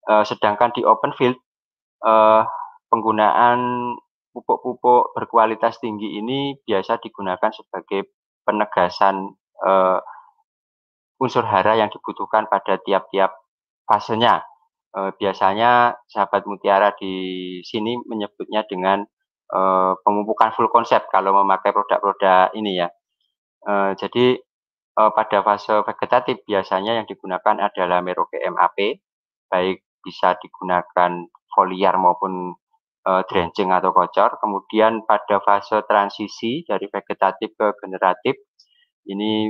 E, 0.00 0.24
sedangkan 0.24 0.72
di 0.72 0.80
open 0.80 1.12
field 1.12 1.36
e, 2.00 2.12
penggunaan 2.90 3.58
pupuk-pupuk 4.34 5.14
berkualitas 5.14 5.78
tinggi 5.78 6.18
ini 6.18 6.58
biasa 6.62 6.98
digunakan 7.02 7.50
sebagai 7.50 8.10
penegasan 8.46 9.34
e, 9.58 9.72
unsur 11.18 11.42
hara 11.46 11.78
yang 11.78 11.90
dibutuhkan 11.90 12.46
pada 12.46 12.78
tiap-tiap 12.82 13.34
fasenya. 13.86 14.42
E, 14.94 15.14
biasanya 15.18 15.98
sahabat 16.06 16.46
mutiara 16.46 16.94
di 16.94 17.14
sini 17.66 17.98
menyebutnya 18.06 18.62
dengan 18.66 19.02
uh, 19.54 19.92
pemupukan 20.02 20.54
full 20.54 20.70
konsep 20.70 21.06
kalau 21.10 21.34
memakai 21.42 21.74
produk-produk 21.74 22.54
ini 22.54 22.80
ya. 22.80 22.88
Uh, 23.66 23.92
jadi 23.98 24.40
uh, 24.96 25.10
pada 25.12 25.44
fase 25.44 25.74
vegetatif 25.84 26.40
biasanya 26.46 27.02
yang 27.02 27.06
digunakan 27.06 27.60
adalah 27.60 28.00
Merauke 28.00 28.40
MAP, 28.40 29.02
baik 29.50 29.84
bisa 30.00 30.38
digunakan 30.40 31.28
foliar 31.52 32.00
maupun 32.00 32.56
uh, 33.06 33.22
drenching 33.28 33.70
atau 33.72 33.92
kocor. 33.94 34.36
Kemudian 34.40 35.04
pada 35.08 35.40
fase 35.40 35.80
transisi 35.88 36.64
dari 36.66 36.86
vegetatif 36.90 37.54
ke 37.56 37.66
generatif, 37.80 38.34
ini 39.08 39.48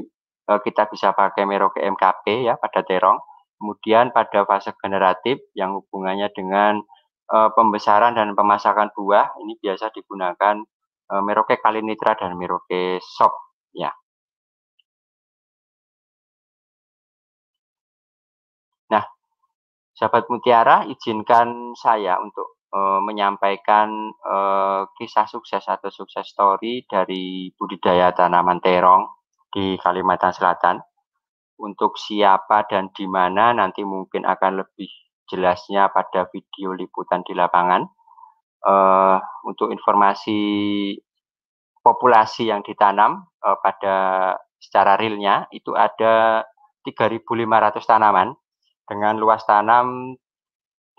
uh, 0.51 0.61
kita 0.63 0.87
bisa 0.91 1.15
pakai 1.15 1.47
Merauke 1.47 1.83
MKP 1.83 2.47
ya 2.47 2.55
pada 2.59 2.83
terong. 2.87 3.19
Kemudian 3.61 4.11
pada 4.15 4.49
fase 4.49 4.73
generatif 4.81 5.37
yang 5.53 5.77
hubungannya 5.77 6.33
dengan 6.33 6.81
uh, 7.29 7.51
pembesaran 7.53 8.17
dan 8.17 8.33
pemasakan 8.33 8.89
buah 8.97 9.37
ini 9.45 9.61
biasa 9.61 9.93
digunakan 9.93 10.65
uh, 11.13 11.23
Merauke 11.23 11.61
Kalinitra 11.61 12.17
dan 12.17 12.35
Merauke 12.41 12.99
Shop 13.05 13.33
ya. 13.77 13.93
Nah, 18.91 19.05
sahabat 19.95 20.27
Mutiara, 20.33 20.83
izinkan 20.91 21.77
saya 21.79 22.19
untuk 22.19 22.60
uh, 22.71 23.01
menyampaikan 23.03 24.15
uh, 24.23 24.87
kisah 24.97 25.27
sukses 25.27 25.63
atau 25.67 25.91
sukses 25.91 26.27
story 26.27 26.87
dari 26.87 27.51
budidaya 27.55 28.15
tanaman 28.15 28.63
terong 28.63 29.11
di 29.51 29.77
Kalimantan 29.79 30.35
Selatan. 30.35 30.79
Untuk 31.61 32.01
siapa 32.01 32.65
dan 32.65 32.89
di 32.97 33.05
mana 33.05 33.53
nanti 33.53 33.85
mungkin 33.85 34.25
akan 34.25 34.65
lebih 34.65 34.89
jelasnya 35.29 35.93
pada 35.93 36.25
video 36.33 36.73
liputan 36.73 37.21
di 37.21 37.37
lapangan. 37.37 37.85
Uh, 38.61 39.17
untuk 39.49 39.73
informasi 39.73 40.41
populasi 41.81 42.53
yang 42.53 42.61
ditanam 42.61 43.25
uh, 43.41 43.57
pada 43.65 43.97
secara 44.61 45.01
realnya 45.01 45.49
itu 45.49 45.73
ada 45.73 46.45
3.500 46.85 47.25
tanaman 47.89 48.37
dengan 48.85 49.17
luas 49.17 49.45
tanam 49.49 50.17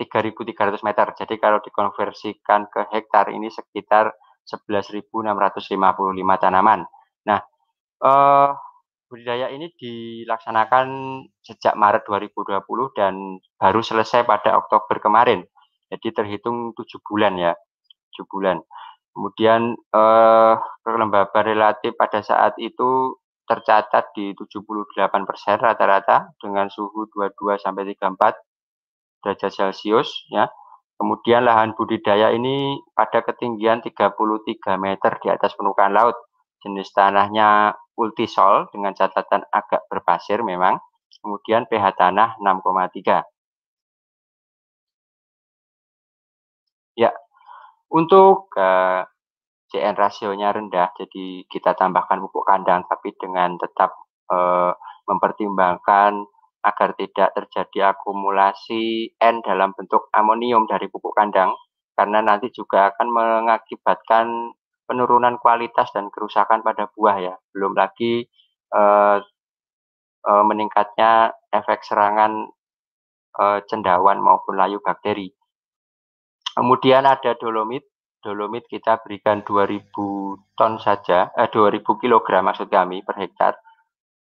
3.300 0.02 0.82
meter. 0.82 1.08
Jadi 1.14 1.36
kalau 1.38 1.62
dikonversikan 1.62 2.66
ke 2.74 2.90
hektar 2.90 3.30
ini 3.30 3.54
sekitar 3.54 4.10
11.655 4.50 5.22
tanaman. 6.42 6.82
Nah, 7.30 7.40
uh, 8.02 8.50
budidaya 9.12 9.52
ini 9.52 9.70
dilaksanakan 9.76 10.88
sejak 11.44 11.76
Maret 11.76 12.08
2020 12.08 12.64
dan 12.98 13.38
baru 13.60 13.84
selesai 13.84 14.24
pada 14.24 14.56
Oktober 14.56 15.04
kemarin. 15.04 15.44
Jadi 15.92 16.16
terhitung 16.16 16.72
tujuh 16.72 17.04
bulan 17.04 17.36
ya, 17.36 17.52
tujuh 18.16 18.26
bulan. 18.32 18.64
Kemudian 19.12 19.76
eh, 19.76 20.56
kelembaban 20.88 21.44
relatif 21.44 21.92
pada 22.00 22.24
saat 22.24 22.56
itu 22.56 23.20
tercatat 23.44 24.16
di 24.16 24.32
78% 24.32 24.96
rata-rata 25.60 26.32
dengan 26.40 26.72
suhu 26.72 27.12
22 27.12 27.60
sampai 27.60 27.84
34 27.92 28.51
derajat 29.22 29.54
Celcius 29.54 30.28
ya. 30.34 30.50
Kemudian 31.02 31.50
lahan 31.50 31.74
budidaya 31.74 32.30
ini 32.30 32.78
pada 32.94 33.26
ketinggian 33.26 33.82
33 33.82 34.14
meter 34.78 35.18
di 35.18 35.28
atas 35.34 35.58
permukaan 35.58 35.98
laut. 35.98 36.14
Jenis 36.62 36.94
tanahnya 36.94 37.74
ultisol 37.98 38.70
dengan 38.70 38.94
catatan 38.94 39.42
agak 39.50 39.82
berpasir 39.90 40.46
memang. 40.46 40.78
Kemudian 41.22 41.66
pH 41.66 41.98
tanah 41.98 42.38
6,3. 42.38 43.26
Ya, 47.02 47.10
untuk 47.90 48.54
uh, 48.54 49.02
CN 49.74 49.96
rasionya 49.96 50.54
rendah, 50.54 50.92
jadi 51.00 51.48
kita 51.48 51.74
tambahkan 51.80 52.20
pupuk 52.28 52.44
kandang, 52.44 52.84
tapi 52.86 53.16
dengan 53.18 53.58
tetap 53.58 53.96
uh, 54.30 54.76
mempertimbangkan 55.08 56.28
agar 56.62 56.94
tidak 56.94 57.34
terjadi 57.34 57.94
akumulasi 57.94 59.18
N 59.18 59.42
dalam 59.42 59.74
bentuk 59.74 60.14
amonium 60.14 60.70
dari 60.70 60.86
pupuk 60.88 61.18
kandang, 61.18 61.58
karena 61.98 62.22
nanti 62.22 62.54
juga 62.54 62.94
akan 62.94 63.08
mengakibatkan 63.10 64.54
penurunan 64.86 65.42
kualitas 65.42 65.90
dan 65.96 66.14
kerusakan 66.14 66.62
pada 66.62 66.90
buah 66.94 67.18
ya. 67.18 67.36
Belum 67.54 67.74
lagi 67.74 68.26
uh, 68.74 69.18
uh, 70.28 70.44
meningkatnya 70.46 71.34
efek 71.50 71.82
serangan 71.82 72.46
uh, 73.42 73.60
cendawan 73.66 74.22
maupun 74.22 74.60
layu 74.60 74.78
bakteri. 74.84 75.34
Kemudian 76.52 77.08
ada 77.08 77.34
dolomit. 77.40 77.88
Dolomit 78.22 78.70
kita 78.70 79.02
berikan 79.02 79.42
2000 79.42 79.90
ton 80.54 80.78
saja, 80.78 81.34
eh, 81.34 81.50
2000 81.50 81.98
kg 81.98 82.46
maksud 82.46 82.70
kami 82.70 83.02
per 83.02 83.18
hektar 83.18 83.58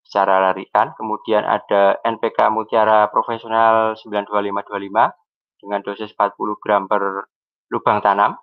secara 0.04 0.52
larikan. 0.52 0.94
Kemudian 0.98 1.46
ada 1.46 1.98
NPK 2.04 2.50
Mutiara 2.50 3.08
Profesional 3.14 3.96
92525 4.00 5.64
dengan 5.64 5.80
dosis 5.84 6.12
40 6.16 6.62
gram 6.64 6.88
per 6.88 7.30
lubang 7.70 8.00
tanam. 8.02 8.36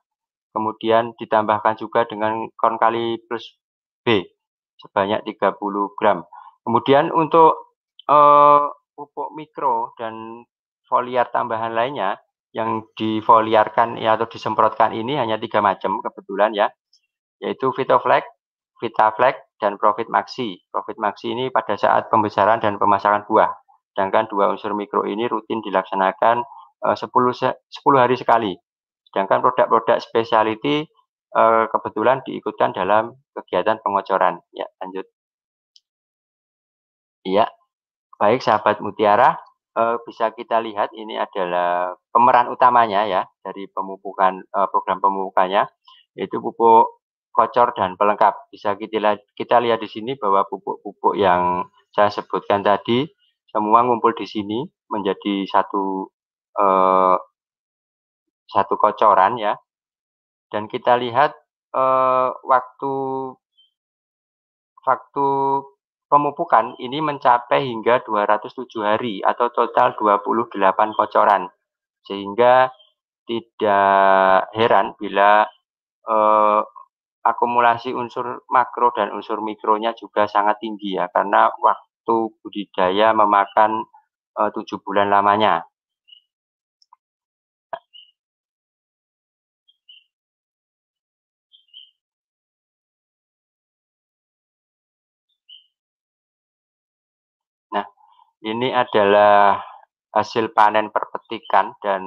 Kemudian 0.53 1.12
ditambahkan 1.21 1.77
juga 1.77 2.09
dengan 2.09 2.49
korn 2.57 2.81
kali 2.81 3.21
plus 3.29 3.61
B 4.01 4.25
sebanyak 4.81 5.25
30 5.25 5.99
gram. 5.99 6.25
Kemudian 6.64 7.12
untuk 7.12 7.77
eh, 8.09 8.64
pupuk 8.97 9.37
mikro 9.37 9.92
dan 10.01 10.45
foliar 10.88 11.29
tambahan 11.29 11.77
lainnya 11.77 12.16
yang 12.57 12.88
difoliarkan 12.97 14.01
ya, 14.01 14.16
atau 14.16 14.25
disemprotkan 14.33 14.97
ini 14.97 15.21
hanya 15.21 15.37
tiga 15.37 15.61
macam 15.61 16.01
kebetulan 16.01 16.57
ya, 16.57 16.73
yaitu 17.45 17.69
Vitoflex, 17.77 18.25
Vitaflex, 18.80 19.46
dan 19.60 19.80
Profit 19.80 20.08
Maxi. 20.12 20.60
Profit 20.68 21.00
Maxi 21.00 21.32
ini 21.32 21.48
pada 21.48 21.76
saat 21.76 22.12
pembesaran 22.12 22.60
dan 22.60 22.76
pemasakan 22.76 23.24
buah. 23.24 23.48
Sedangkan 23.92 24.28
dua 24.28 24.52
unsur 24.52 24.76
mikro 24.76 25.08
ini 25.08 25.24
rutin 25.24 25.64
dilaksanakan 25.64 26.44
uh, 26.84 26.96
10, 26.96 27.08
10 27.08 27.56
hari 27.96 28.16
sekali. 28.20 28.52
Sedangkan 29.08 29.40
produk-produk 29.40 29.96
specialty 29.96 30.84
uh, 31.32 31.64
kebetulan 31.72 32.20
diikutkan 32.28 32.76
dalam 32.76 33.16
kegiatan 33.32 33.80
pengocoran. 33.80 34.44
Ya, 34.52 34.68
lanjut. 34.84 35.08
Iya, 37.26 37.48
baik 38.20 38.44
sahabat 38.44 38.84
Mutiara, 38.84 39.40
uh, 39.74 39.96
bisa 40.04 40.30
kita 40.36 40.60
lihat 40.60 40.92
ini 40.92 41.16
adalah 41.16 41.96
pemeran 42.12 42.52
utamanya 42.52 43.08
ya 43.08 43.22
dari 43.42 43.66
pemupukan 43.72 44.46
program 44.70 45.02
pemupukannya 45.02 45.66
yaitu 46.16 46.40
pupuk 46.40 46.96
kocor 47.37 47.77
dan 47.77 48.01
pelengkap. 48.01 48.49
Bisa 48.49 48.72
kita 48.81 49.20
kita 49.37 49.61
lihat 49.61 49.85
di 49.85 49.88
sini 49.92 50.16
bahwa 50.16 50.49
pupuk-pupuk 50.49 51.20
yang 51.20 51.68
saya 51.92 52.09
sebutkan 52.09 52.64
tadi 52.64 53.05
semua 53.53 53.85
ngumpul 53.85 54.16
di 54.16 54.25
sini 54.25 54.64
menjadi 54.88 55.44
satu 55.44 56.09
uh, 56.57 57.16
satu 58.49 58.75
kocoran 58.81 59.37
ya. 59.37 59.53
Dan 60.49 60.72
kita 60.72 60.96
lihat 60.96 61.37
uh, 61.77 62.33
waktu 62.40 62.94
waktu 64.87 65.29
pemupukan 66.07 66.79
ini 66.79 67.03
mencapai 67.03 67.66
hingga 67.66 68.01
207 68.07 68.70
hari 68.87 69.20
atau 69.27 69.51
total 69.51 69.99
28 69.99 70.55
kocoran. 70.94 71.51
Sehingga 72.07 72.70
tidak 73.27 74.55
heran 74.55 74.94
bila 74.94 75.42
eh, 76.07 76.61
akumulasi 77.30 77.90
unsur 78.00 78.26
makro 78.54 78.88
dan 78.96 79.08
unsur 79.16 79.38
mikronya 79.48 79.90
juga 80.00 80.22
sangat 80.34 80.56
tinggi 80.62 80.90
ya 80.98 81.06
karena 81.14 81.42
waktu 81.66 82.16
budidaya 82.40 83.08
memakan 83.20 83.70
eh, 84.40 84.50
tujuh 84.56 84.78
bulan 84.86 85.08
lamanya. 85.14 85.54
Ini 98.46 98.68
adalah 98.70 99.58
hasil 100.14 100.54
panen 100.54 100.94
perpetikan 100.94 101.74
dan 101.82 102.02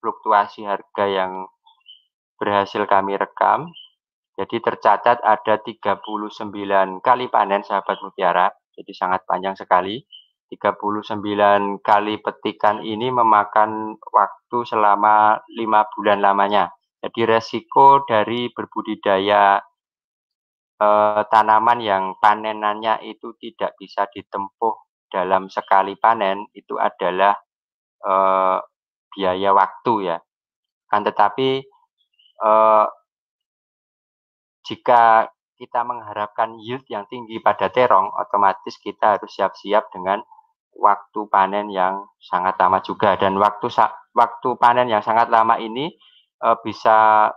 fluktuasi 0.00 0.64
harga 0.64 1.04
yang 1.04 1.32
berhasil 2.40 2.82
kami 2.88 3.18
rekam. 3.20 3.68
Jadi 4.32 4.64
tercatat 4.64 5.20
ada 5.20 5.60
39 5.60 6.00
kali 7.04 7.28
panen 7.28 7.60
sahabat 7.60 8.00
mutiara, 8.00 8.48
jadi 8.72 8.92
sangat 8.96 9.28
panjang 9.28 9.52
sekali. 9.52 10.00
39 10.48 11.80
kali 11.80 12.20
petikan 12.20 12.84
ini 12.84 13.08
memakan 13.08 13.96
waktu 14.12 14.58
selama 14.68 15.40
lima 15.56 15.88
bulan 15.96 16.20
lamanya. 16.20 16.68
Jadi 17.00 17.24
resiko 17.24 18.04
dari 18.04 18.52
berbudidaya 18.52 19.56
eh, 20.76 21.22
tanaman 21.28 21.80
yang 21.80 22.04
panenannya 22.20 23.00
itu 23.04 23.32
tidak 23.40 23.76
bisa 23.80 24.04
ditempuh 24.12 24.76
dalam 25.08 25.48
sekali 25.48 25.96
panen 25.96 26.44
itu 26.52 26.76
adalah 26.76 27.32
eh, 28.04 28.58
biaya 29.12 29.50
waktu 29.56 29.94
ya. 30.08 30.16
Kan 30.88 31.00
tetapi 31.04 31.64
eh, 32.44 32.86
jika 34.66 35.30
kita 35.58 35.86
mengharapkan 35.86 36.58
yield 36.58 36.82
yang 36.90 37.06
tinggi 37.06 37.38
pada 37.38 37.70
terong, 37.70 38.10
otomatis 38.18 38.74
kita 38.82 39.18
harus 39.18 39.30
siap-siap 39.30 39.94
dengan 39.94 40.18
waktu 40.74 41.20
panen 41.28 41.68
yang 41.68 42.08
sangat 42.18 42.56
lama 42.58 42.80
juga 42.80 43.14
dan 43.20 43.36
waktu 43.36 43.68
waktu 44.16 44.48
panen 44.56 44.88
yang 44.88 45.04
sangat 45.04 45.28
lama 45.28 45.60
ini 45.60 45.92
eh, 46.42 46.56
bisa 46.64 47.30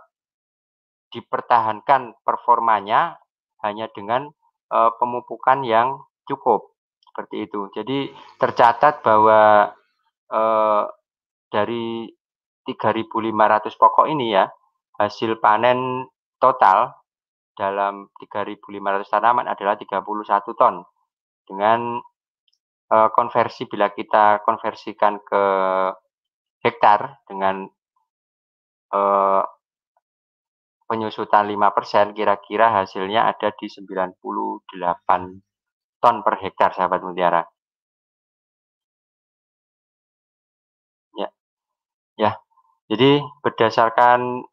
dipertahankan 1.12 2.18
performanya 2.26 3.20
hanya 3.62 3.86
dengan 3.94 4.26
eh, 4.72 4.90
pemupukan 4.98 5.62
yang 5.62 6.00
cukup 6.26 6.74
seperti 7.06 7.46
itu. 7.46 7.70
Jadi 7.76 8.10
tercatat 8.40 9.06
bahwa 9.06 9.70
eh, 10.32 10.84
dari 11.52 12.10
3.500 12.66 13.78
pokok 13.78 14.10
ini 14.10 14.34
ya, 14.34 14.50
hasil 14.98 15.38
panen 15.38 16.10
total 16.42 17.05
dalam 17.56 18.12
3.500 18.20 18.60
tanaman 19.08 19.46
adalah 19.48 19.74
31 19.80 20.04
ton. 20.54 20.84
Dengan 21.48 21.98
eh, 22.92 23.08
konversi 23.16 23.64
bila 23.66 23.90
kita 23.90 24.44
konversikan 24.46 25.18
ke 25.24 25.42
hektar 26.62 27.24
dengan 27.26 27.66
eh, 28.92 29.44
penyusutan 30.86 31.44
5% 31.50 32.14
kira-kira 32.14 32.70
hasilnya 32.70 33.26
ada 33.26 33.50
di 33.58 33.66
98 33.66 34.22
ton 36.02 36.16
per 36.22 36.34
hektar 36.38 36.70
sahabat 36.76 37.02
mutiara. 37.02 37.42
Ya. 41.18 41.28
Ya. 42.16 42.32
Jadi 42.86 43.18
berdasarkan 43.42 44.46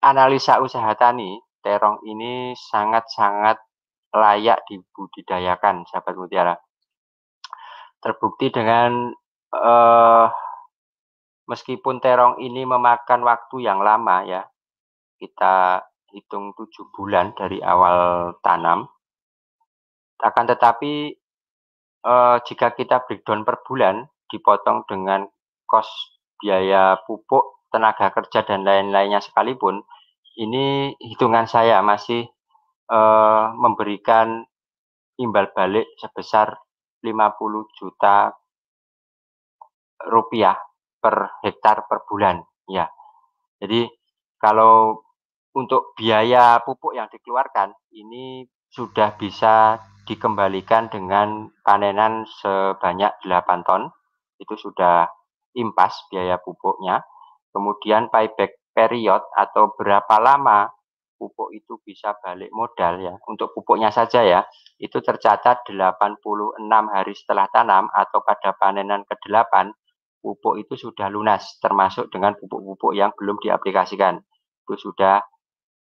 analisa 0.00 0.62
usaha 0.64 0.88
tani, 0.96 1.36
terong 1.64 2.02
ini 2.06 2.54
sangat-sangat 2.56 3.58
layak 4.14 4.64
dibudidayakan 4.68 5.84
sahabat 5.88 6.14
mutiara. 6.16 6.54
Terbukti 7.98 8.48
dengan 8.54 9.12
eh, 9.52 10.26
meskipun 11.48 11.98
terong 11.98 12.38
ini 12.38 12.62
memakan 12.68 13.24
waktu 13.26 13.64
yang 13.64 13.82
lama 13.82 14.22
ya, 14.24 14.42
kita 15.18 15.82
hitung 16.14 16.56
tujuh 16.56 16.88
bulan 16.94 17.36
dari 17.36 17.60
awal 17.60 18.32
tanam, 18.40 18.88
akan 20.18 20.44
tetapi, 20.50 21.14
uh, 22.02 22.36
jika 22.42 22.74
kita 22.74 23.06
breakdown 23.06 23.46
per 23.46 23.62
bulan, 23.62 24.10
dipotong 24.26 24.82
dengan 24.90 25.30
kos 25.62 25.86
biaya 26.42 26.98
pupuk, 27.06 27.70
tenaga 27.70 28.10
kerja, 28.10 28.42
dan 28.42 28.66
lain-lainnya 28.66 29.22
sekalipun, 29.22 29.86
ini 30.38 30.94
hitungan 31.02 31.50
saya 31.50 31.82
masih 31.82 32.30
uh, 32.86 33.50
memberikan 33.58 34.46
imbal 35.18 35.50
balik 35.50 35.90
sebesar 35.98 36.54
50 37.02 37.78
juta 37.78 38.30
rupiah 40.06 40.54
per 41.02 41.42
hektar 41.42 41.90
per 41.90 42.06
bulan 42.06 42.38
ya. 42.70 42.86
Jadi 43.58 43.90
kalau 44.38 45.02
untuk 45.58 45.90
biaya 45.98 46.62
pupuk 46.62 46.94
yang 46.94 47.10
dikeluarkan 47.10 47.74
ini 47.90 48.46
sudah 48.70 49.18
bisa 49.18 49.82
dikembalikan 50.06 50.86
dengan 50.86 51.50
panenan 51.66 52.24
sebanyak 52.40 53.10
8 53.26 53.66
ton. 53.66 53.90
Itu 54.38 54.54
sudah 54.54 55.10
impas 55.58 56.06
biaya 56.08 56.38
pupuknya. 56.38 57.02
Kemudian 57.50 58.06
payback 58.08 58.54
period 58.78 59.26
atau 59.34 59.74
berapa 59.74 60.22
lama 60.22 60.70
pupuk 61.18 61.50
itu 61.50 61.82
bisa 61.82 62.14
balik 62.22 62.54
modal 62.54 63.02
ya. 63.02 63.18
Untuk 63.26 63.50
pupuknya 63.50 63.90
saja 63.90 64.22
ya, 64.22 64.46
itu 64.78 65.02
tercatat 65.02 65.66
86 65.66 66.22
hari 66.94 67.14
setelah 67.18 67.50
tanam 67.50 67.90
atau 67.90 68.22
pada 68.22 68.54
panenan 68.54 69.02
ke-8 69.02 69.74
pupuk 70.22 70.62
itu 70.62 70.78
sudah 70.78 71.10
lunas 71.10 71.58
termasuk 71.58 72.06
dengan 72.14 72.38
pupuk-pupuk 72.38 72.94
yang 72.94 73.10
belum 73.18 73.42
diaplikasikan. 73.42 74.22
Itu 74.62 74.78
sudah 74.78 75.18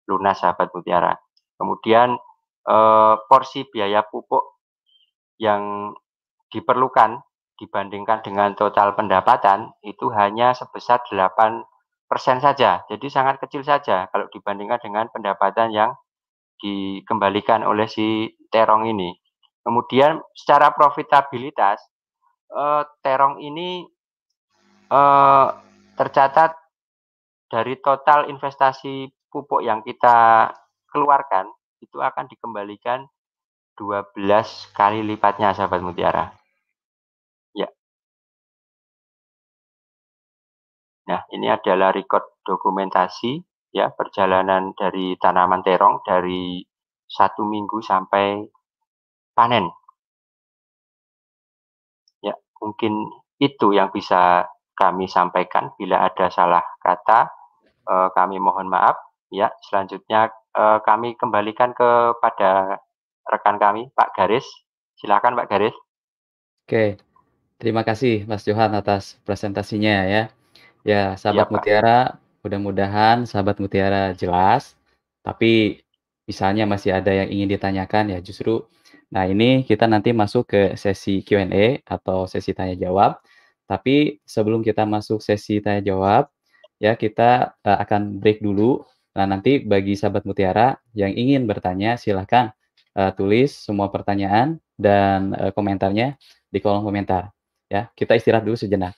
lunas 0.07 0.39
sahabat 0.39 0.71
mutiara. 0.71 1.11
Kemudian 1.59 2.15
eh, 2.63 3.15
porsi 3.27 3.67
biaya 3.67 4.07
pupuk 4.07 4.63
yang 5.43 5.91
diperlukan 6.47 7.19
dibandingkan 7.59 8.23
dengan 8.23 8.53
total 8.55 8.95
pendapatan 8.95 9.75
itu 9.83 10.07
hanya 10.13 10.53
sebesar 10.53 11.03
8 11.09 11.65
persen 12.07 12.39
saja. 12.39 12.87
Jadi 12.87 13.07
sangat 13.11 13.37
kecil 13.43 13.61
saja 13.61 14.07
kalau 14.09 14.31
dibandingkan 14.31 14.79
dengan 14.79 15.05
pendapatan 15.11 15.75
yang 15.75 15.91
dikembalikan 16.57 17.61
oleh 17.67 17.85
si 17.85 18.33
terong 18.49 18.87
ini. 18.89 19.13
Kemudian 19.61 20.23
secara 20.33 20.71
profitabilitas 20.73 21.83
eh, 22.49 22.83
terong 23.03 23.43
ini 23.43 23.83
eh, 24.89 25.47
tercatat 25.99 26.55
dari 27.51 27.75
total 27.83 28.31
investasi 28.31 29.11
pupuk 29.27 29.63
yang 29.63 29.83
kita 29.83 30.49
keluarkan 30.89 31.51
itu 31.83 31.99
akan 32.01 32.25
dikembalikan 32.31 33.05
12 33.77 34.17
kali 34.73 35.05
lipatnya 35.05 35.53
sahabat 35.53 35.85
mutiara. 35.85 36.33
Nah, 41.07 41.23
ini 41.31 41.47
adalah 41.47 41.95
record 41.95 42.43
dokumentasi 42.43 43.39
ya 43.71 43.91
perjalanan 43.91 44.75
dari 44.75 45.15
tanaman 45.19 45.63
terong 45.63 46.03
dari 46.03 46.63
satu 47.07 47.47
minggu 47.47 47.79
sampai 47.79 48.43
panen. 49.31 49.71
Ya, 52.19 52.35
mungkin 52.59 53.07
itu 53.39 53.71
yang 53.71 53.91
bisa 53.95 54.51
kami 54.75 55.07
sampaikan. 55.07 55.71
Bila 55.79 56.03
ada 56.03 56.27
salah 56.27 56.63
kata, 56.83 57.31
eh, 57.87 58.09
kami 58.11 58.37
mohon 58.43 58.67
maaf. 58.67 58.99
Ya, 59.27 59.51
selanjutnya 59.67 60.31
uh, 60.55 60.79
kami 60.87 61.19
kembalikan 61.19 61.75
kepada 61.75 62.79
rekan 63.27 63.59
kami, 63.59 63.91
Pak 63.91 64.15
Garis. 64.15 64.47
Silakan 64.97 65.35
Pak 65.35 65.51
Garis. 65.51 65.75
Oke, 66.63 66.95
terima 67.59 67.83
kasih 67.83 68.23
Mas 68.23 68.47
Johan 68.47 68.71
atas 68.71 69.19
presentasinya 69.27 70.07
ya. 70.07 70.31
Ya, 70.87 71.19
sahabat 71.19 71.47
ya, 71.47 71.53
Mutiara, 71.53 71.99
mudah-mudahan 72.39 73.27
sahabat 73.27 73.59
Mutiara 73.59 74.15
jelas. 74.15 74.79
Tapi 75.19 75.83
misalnya 76.23 76.63
masih 76.63 76.95
ada 76.95 77.11
yang 77.11 77.27
ingin 77.27 77.51
ditanyakan 77.59 78.15
ya 78.15 78.19
justru 78.23 78.63
Nah, 79.07 79.23
ini 79.23 79.63
kita 79.63 79.87
nanti 79.87 80.11
masuk 80.11 80.51
ke 80.51 80.61
sesi 80.75 81.23
Q&A 81.23 81.79
atau 81.87 82.27
sesi 82.27 82.51
tanya 82.51 82.75
jawab. 82.75 83.23
Tapi 83.63 84.19
sebelum 84.27 84.59
kita 84.59 84.83
masuk 84.83 85.23
sesi 85.23 85.63
tanya 85.63 85.79
jawab, 85.79 86.27
ya 86.75 86.91
kita 86.99 87.55
uh, 87.63 87.77
akan 87.83 88.19
break 88.19 88.43
dulu 88.43 88.83
Nah, 89.17 89.25
nanti 89.25 89.57
bagi 89.65 89.97
sahabat 89.97 90.29
Mutiara 90.29 90.77
yang 90.93 91.09
ingin 91.09 91.49
bertanya, 91.49 91.97
silahkan 91.97 92.53
uh, 92.93 93.09
tulis 93.17 93.49
semua 93.49 93.89
pertanyaan 93.89 94.61
dan 94.77 95.33
uh, 95.33 95.49
komentarnya 95.49 96.21
di 96.53 96.61
kolom 96.61 96.85
komentar. 96.85 97.33
Ya, 97.65 97.89
kita 97.97 98.13
istirahat 98.13 98.45
dulu 98.45 98.53
sejenak. 98.53 98.93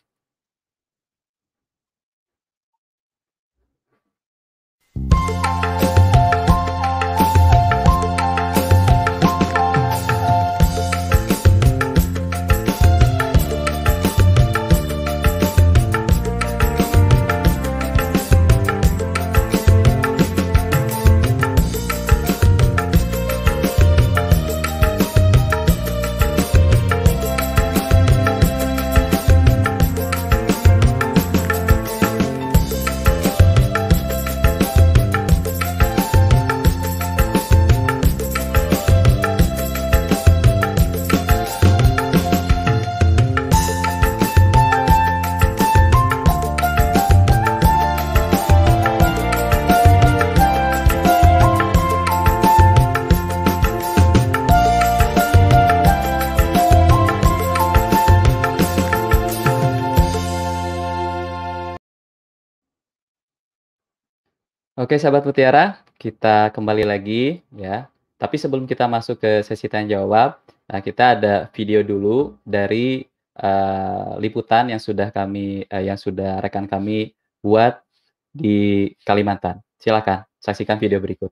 Oke, 64.79 64.95
sahabat 64.95 65.27
Mutiara, 65.27 65.83
kita 65.99 66.55
kembali 66.55 66.87
lagi 66.87 67.43
ya. 67.51 67.91
Tapi 68.15 68.39
sebelum 68.39 68.63
kita 68.63 68.87
masuk 68.87 69.19
ke 69.19 69.43
sesi 69.43 69.67
tanya 69.67 69.99
jawab, 69.99 70.39
nah 70.71 70.79
kita 70.79 71.19
ada 71.19 71.51
video 71.51 71.83
dulu 71.83 72.39
dari 72.47 73.03
uh, 73.43 74.15
liputan 74.23 74.71
yang 74.71 74.79
sudah 74.79 75.11
kami 75.11 75.67
uh, 75.67 75.83
yang 75.83 75.99
sudah 75.99 76.39
rekan 76.39 76.63
kami 76.63 77.11
buat 77.43 77.83
di 78.31 78.87
Kalimantan. 79.03 79.59
Silakan 79.83 80.23
saksikan 80.39 80.79
video 80.79 81.03
berikut. 81.03 81.27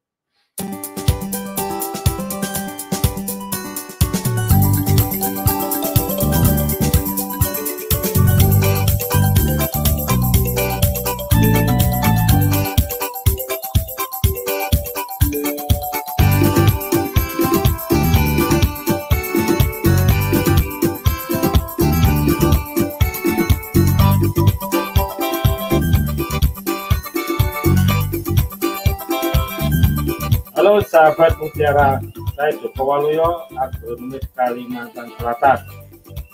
Sahabat 30.98 31.38
Mutiara, 31.38 32.02
saya 32.34 32.58
Joko 32.58 32.82
Waluyo, 32.90 33.46
agronomis 33.54 34.26
Kalimantan 34.34 35.14
Selatan. 35.14 35.62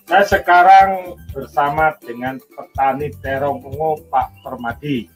Saya 0.07 0.23
sekarang 0.23 1.19
bersama 1.35 1.91
dengan 1.99 2.39
petani 2.39 3.11
terong 3.19 3.59
ungu 3.59 3.99
Pak 4.07 4.39
Permadi. 4.39 5.11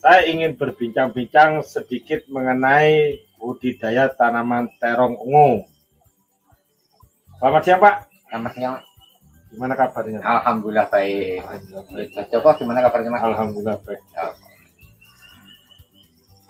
Saya 0.00 0.24
ingin 0.32 0.56
berbincang-bincang 0.56 1.60
sedikit 1.60 2.24
mengenai 2.32 3.20
budidaya 3.36 4.08
tanaman 4.16 4.72
terong 4.80 5.20
ungu. 5.20 5.68
Selamat 7.36 7.62
siang 7.68 7.80
Pak. 7.84 7.96
Selamat 8.32 8.52
siang. 8.56 8.76
Gimana 9.52 9.76
kabarnya? 9.76 10.24
Alhamdulillah 10.24 10.88
baik. 10.88 11.44
Joko, 12.32 12.48
gimana 12.64 12.80
kabarnya 12.80 13.12
Mas? 13.12 13.24
Alhamdulillah 13.28 13.76
baik. 13.84 14.00
Ya. 14.16 14.32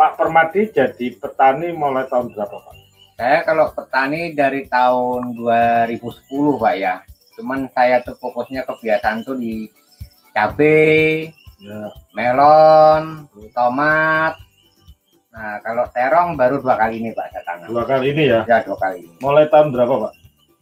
Pak 0.01 0.17
Permadi 0.17 0.73
jadi 0.73 1.13
petani 1.13 1.77
mulai 1.77 2.09
tahun 2.09 2.33
berapa 2.33 2.57
Pak? 2.57 2.75
Saya 3.21 3.45
kalau 3.45 3.69
petani 3.69 4.33
dari 4.33 4.65
tahun 4.65 5.37
2010 5.37 6.01
Pak 6.57 6.75
ya. 6.81 7.05
Cuman 7.37 7.69
saya 7.77 8.01
tuh 8.01 8.17
fokusnya 8.17 8.65
kebiasaan 8.65 9.29
tuh 9.29 9.37
di 9.37 9.69
cabai, 10.33 11.29
ya. 11.61 11.93
melon, 12.17 13.29
tomat. 13.53 14.41
Nah, 15.37 15.61
kalau 15.61 15.85
terong 15.93 16.33
baru 16.33 16.65
dua 16.65 16.81
kali 16.81 17.05
ini 17.05 17.13
Pak 17.13 17.37
saya 17.37 17.45
tanam. 17.45 17.69
Dua 17.69 17.85
kali 17.85 18.17
ini 18.17 18.25
ya? 18.33 18.41
Ya, 18.49 18.65
dua 18.65 18.81
kali 18.81 19.05
ini. 19.05 19.15
Mulai 19.21 19.53
tahun 19.53 19.69
berapa 19.69 19.95
Pak? 20.01 20.13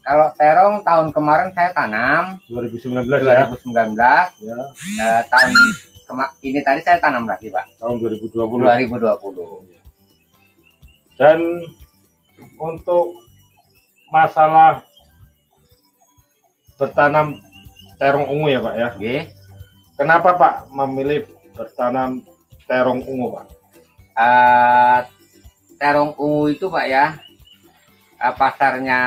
Kalau 0.02 0.28
terong 0.34 0.76
tahun 0.82 1.06
kemarin 1.14 1.54
saya 1.54 1.70
tanam 1.78 2.42
2019 2.50 3.06
2019. 3.06 3.70
ya? 3.94 4.26
Ya. 4.42 4.58
Uh, 4.98 5.22
tahun 5.30 5.54
ini 6.40 6.60
tadi 6.64 6.80
saya 6.80 6.96
tanam 6.96 7.28
lagi 7.28 7.52
Pak. 7.52 7.80
Tahun 7.80 7.96
2020. 8.00 8.32
2020. 8.32 9.78
Dan 11.18 11.38
untuk 12.56 13.18
masalah 14.08 14.80
bertanam 16.78 17.36
terong 17.98 18.30
ungu 18.30 18.46
ya 18.48 18.60
Pak 18.62 18.74
ya? 18.78 18.88
Okay. 18.94 19.20
Kenapa 19.98 20.38
Pak 20.38 20.54
memilih 20.70 21.26
bertanam 21.58 22.22
terong 22.70 23.02
ungu 23.02 23.34
Pak? 23.34 23.46
Uh, 24.14 24.98
terong 25.74 26.14
ungu 26.14 26.54
itu 26.54 26.70
Pak 26.70 26.86
ya, 26.86 27.18
uh, 28.22 28.34
pasarnya 28.38 29.00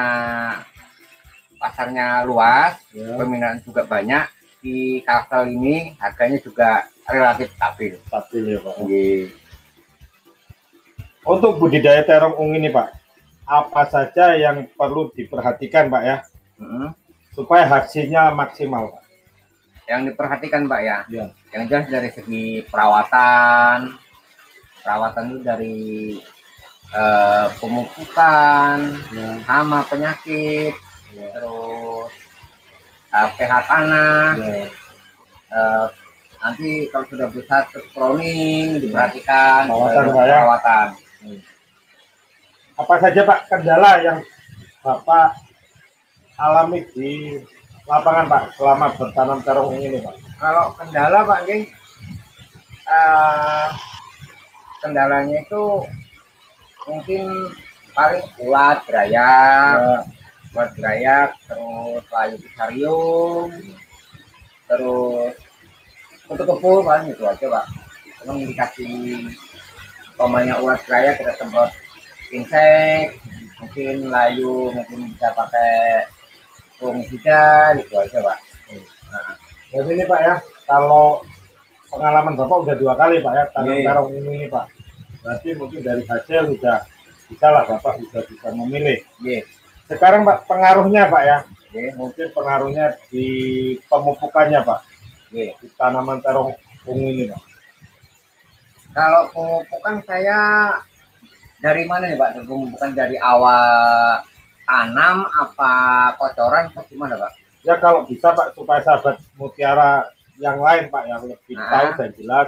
pasarnya 1.55 2.27
luas, 2.27 2.75
ya. 2.91 3.15
peminat 3.15 3.63
juga 3.63 3.87
banyak. 3.87 4.40
Di 4.61 5.01
Kalsel 5.01 5.57
ini 5.57 5.97
harganya 5.97 6.37
juga 6.37 6.85
relatif 7.09 7.49
stabil. 7.57 7.97
Stabil 8.05 8.43
ya 8.53 8.59
Pak. 8.61 8.75
Okay. 8.85 9.33
Untuk 11.25 11.57
budidaya 11.57 12.01
terong 12.05 12.37
ungu 12.37 12.57
ini 12.57 12.69
Pak, 12.69 12.93
apa 13.45 13.81
saja 13.89 14.37
yang 14.37 14.69
perlu 14.73 15.09
diperhatikan 15.13 15.89
Pak 15.89 16.03
ya? 16.05 16.17
Hmm. 16.61 16.93
Supaya 17.33 17.65
hasilnya 17.65 18.29
maksimal 18.33 18.93
Pak. 18.93 19.03
Yang 19.89 20.01
diperhatikan 20.13 20.69
Pak 20.69 20.81
ya, 20.85 20.97
ya. 21.09 21.25
yang 21.51 21.63
jelas 21.67 21.89
dari 21.89 22.09
segi 22.13 22.45
perawatan, 22.69 23.97
perawatan 24.85 25.23
itu 25.29 25.39
dari 25.41 25.77
uh, 26.93 27.49
pemupukan, 27.59 28.77
ya. 29.11 29.29
hama 29.45 29.83
penyakit, 29.89 30.73
ya. 31.11 31.27
terus 31.33 32.20
uh, 33.11 33.27
pH 33.35 33.53
tanah, 33.67 34.39
ya. 34.39 34.65
uh, 35.51 35.85
nanti 36.41 36.89
kalau 36.89 37.05
sudah 37.11 37.27
besar 37.29 37.69
terus 37.69 37.87
diperhatikan 38.81 39.69
perawatan, 39.69 40.05
perawatan. 40.15 40.87
Apa 42.79 42.95
saja 42.97 43.21
Pak 43.27 43.39
kendala 43.51 43.91
yang 44.01 44.19
Bapak 44.81 45.37
alami 46.41 46.81
di 46.97 47.37
lapangan 47.85 48.25
Pak 48.25 48.43
selama 48.57 48.87
bertanam 48.97 49.39
terong 49.45 49.77
ini 49.77 50.01
Pak? 50.01 50.15
Kalau 50.41 50.73
kendala 50.73 51.21
Pak 51.21 51.39
ini 51.45 51.69
uh, 52.89 53.69
kendalanya 54.81 55.45
itu 55.45 55.85
mungkin 56.89 57.53
paling 57.93 58.25
kuat 58.39 58.81
gerayak, 58.89 59.77
ya. 59.77 60.01
Kuat 60.51 60.75
gerayak, 60.75 61.35
terus 61.47 62.03
layu 62.11 62.35
pisarium, 62.43 63.49
terus 64.67 65.33
untuk 66.27 66.45
kepul 66.47 66.83
paling 66.83 67.11
itu 67.11 67.23
aja 67.23 67.45
Pak. 67.47 67.65
Emang 68.21 68.37
dikasih 68.43 69.31
pemainnya 70.21 70.61
ulat 70.61 70.79
gerayak 70.85 71.17
kita 71.17 71.33
semprot 71.39 71.71
insek 72.29 73.17
mungkin 73.57 74.09
layu 74.09 74.69
mungkin 74.73 74.99
bisa 75.13 75.33
pakai 75.33 76.05
fungicida 76.77 77.77
gitu 77.77 77.93
aja 77.97 78.17
pak 78.21 78.37
nah, 79.09 79.33
jadi 79.69 79.89
ini 79.97 80.03
pak 80.05 80.19
ya 80.21 80.35
kalau 80.65 81.21
pengalaman 81.89 82.33
bapak 82.37 82.57
udah 82.65 82.75
dua 82.77 82.93
kali 82.97 83.21
pak 83.21 83.33
ya 83.35 83.43
tanam 83.53 83.75
yeah. 83.77 83.85
karung 83.85 84.11
ini 84.13 84.45
pak 84.49 84.65
berarti 85.21 85.49
mungkin 85.57 85.81
dari 85.85 86.03
hasil 86.05 86.41
sudah 86.57 86.77
bisa 87.29 87.47
lah 87.49 87.63
bapak 87.69 87.93
bisa 88.01 88.19
bisa 88.25 88.47
memilih 88.53 88.97
yeah. 89.21 89.43
Sekarang 89.91 90.23
pak 90.23 90.47
pengaruhnya 90.47 91.11
pak 91.11 91.23
ya 91.27 91.37
yeah. 91.75 91.91
mungkin 91.99 92.31
pengaruhnya 92.31 92.95
di 93.11 93.27
pemupukannya 93.91 94.63
pak 94.63 94.79
yeah. 95.35 95.51
di 95.59 95.67
tanaman 95.75 96.23
terong 96.23 96.55
ungu 96.87 97.07
ini 97.11 97.25
pak 97.29 97.41
kalau 98.91 99.31
pemupukan 99.31 100.03
saya 100.03 100.39
dari 101.63 101.87
mana 101.87 102.11
nih 102.11 102.19
Pak? 102.19 102.43
Bukan 102.43 102.91
dari 102.91 103.15
awal 103.21 104.19
tanam 104.67 105.23
apa 105.29 105.73
kocoran 106.19 106.67
atau 106.73 106.83
gimana 106.91 107.15
Pak? 107.15 107.31
Ya 107.63 107.79
kalau 107.79 108.03
bisa 108.03 108.35
Pak 108.35 108.57
supaya 108.57 108.83
sahabat 108.83 109.21
mutiara 109.39 110.11
yang 110.41 110.59
lain 110.59 110.91
Pak 110.91 111.03
yang 111.07 111.23
lebih 111.23 111.55
nah. 111.55 111.69
tahu 111.69 111.87
dan 112.01 112.09
jelas 112.19 112.47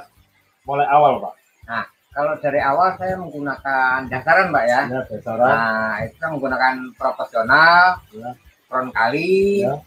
mulai 0.67 0.87
awal 0.91 1.23
Pak. 1.23 1.33
Nah 1.69 1.83
kalau 2.13 2.33
dari 2.37 2.61
awal 2.61 2.93
saya 3.01 3.17
menggunakan 3.17 4.05
dasaran 4.05 4.53
Pak 4.53 4.63
ya. 4.69 4.79
Ya 4.85 5.01
dasaran. 5.09 5.49
Nah 5.49 5.93
itu 6.05 6.15
saya 6.21 6.29
menggunakan 6.29 6.75
proporsional, 6.93 7.99
ya. 8.13 8.29
front 8.69 8.89
kali. 8.93 9.65
Ya. 9.65 9.81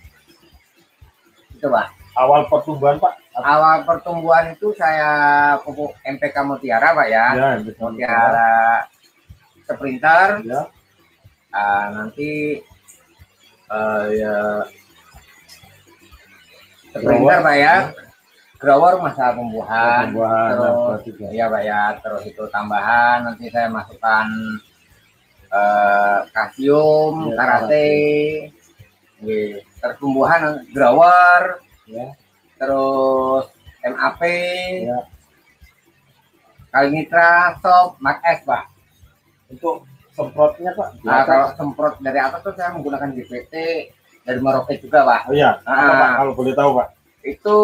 Itu 1.54 1.70
Pak. 1.70 1.86
Awal 2.18 2.50
pertumbuhan 2.50 2.98
Pak? 2.98 3.14
Awal 3.38 3.86
pertumbuhan 3.86 4.50
itu 4.50 4.74
saya 4.74 5.10
pupuk 5.62 5.94
MPK 6.02 6.36
Mutiara 6.42 6.92
Pak 6.98 7.08
ya. 7.08 7.26
ya 7.32 7.48
Mutiara 7.62 8.90
sprinter 9.66 10.46
ya. 10.46 10.62
uh, 11.50 11.86
nanti 11.90 12.62
uh, 13.66 14.06
ya 14.14 14.36
sprinter 16.94 17.38
pak 17.42 17.56
ya, 17.58 17.62
ya. 17.66 17.74
Grower 18.56 19.00
masa 19.04 19.36
pembuahan, 19.36 20.12
pembuahan 20.12 20.50
terus 20.52 21.00
ya 21.32 21.46
pak 21.52 21.62
ya 21.62 21.82
terus 22.00 22.22
itu 22.24 22.44
tambahan 22.48 23.28
nanti 23.28 23.52
saya 23.52 23.68
masukkan 23.68 24.26
uh, 25.52 26.18
kalsium 26.32 27.30
ya, 27.30 27.34
karate 27.36 27.90
ya. 29.20 29.60
tertumbuhan 29.80 30.64
grower 30.72 31.60
ya. 31.84 32.16
terus 32.56 33.46
MAP 33.84 34.22
ya. 34.88 35.00
kali 36.72 36.88
nitra 36.92 37.56
stop 37.60 38.00
mak 38.00 38.24
S 38.24 38.42
pak 38.42 38.72
untuk 39.52 39.86
semprotnya 40.16 40.72
Pak? 40.72 40.88
Nah, 41.04 41.22
kalau 41.28 41.46
semprot 41.54 41.94
dari 42.00 42.18
atas 42.18 42.40
tuh 42.40 42.56
saya 42.56 42.72
menggunakan 42.72 43.12
GPT 43.12 43.54
dari 44.24 44.38
Merauke 44.40 44.80
juga 44.80 45.04
Pak. 45.04 45.20
Oh 45.30 45.34
iya, 45.36 45.60
nah, 45.62 45.76
apa, 45.76 45.92
Pak? 45.92 46.10
kalau 46.16 46.32
boleh 46.32 46.54
tahu 46.56 46.70
Pak? 46.80 46.88
Itu 47.26 47.58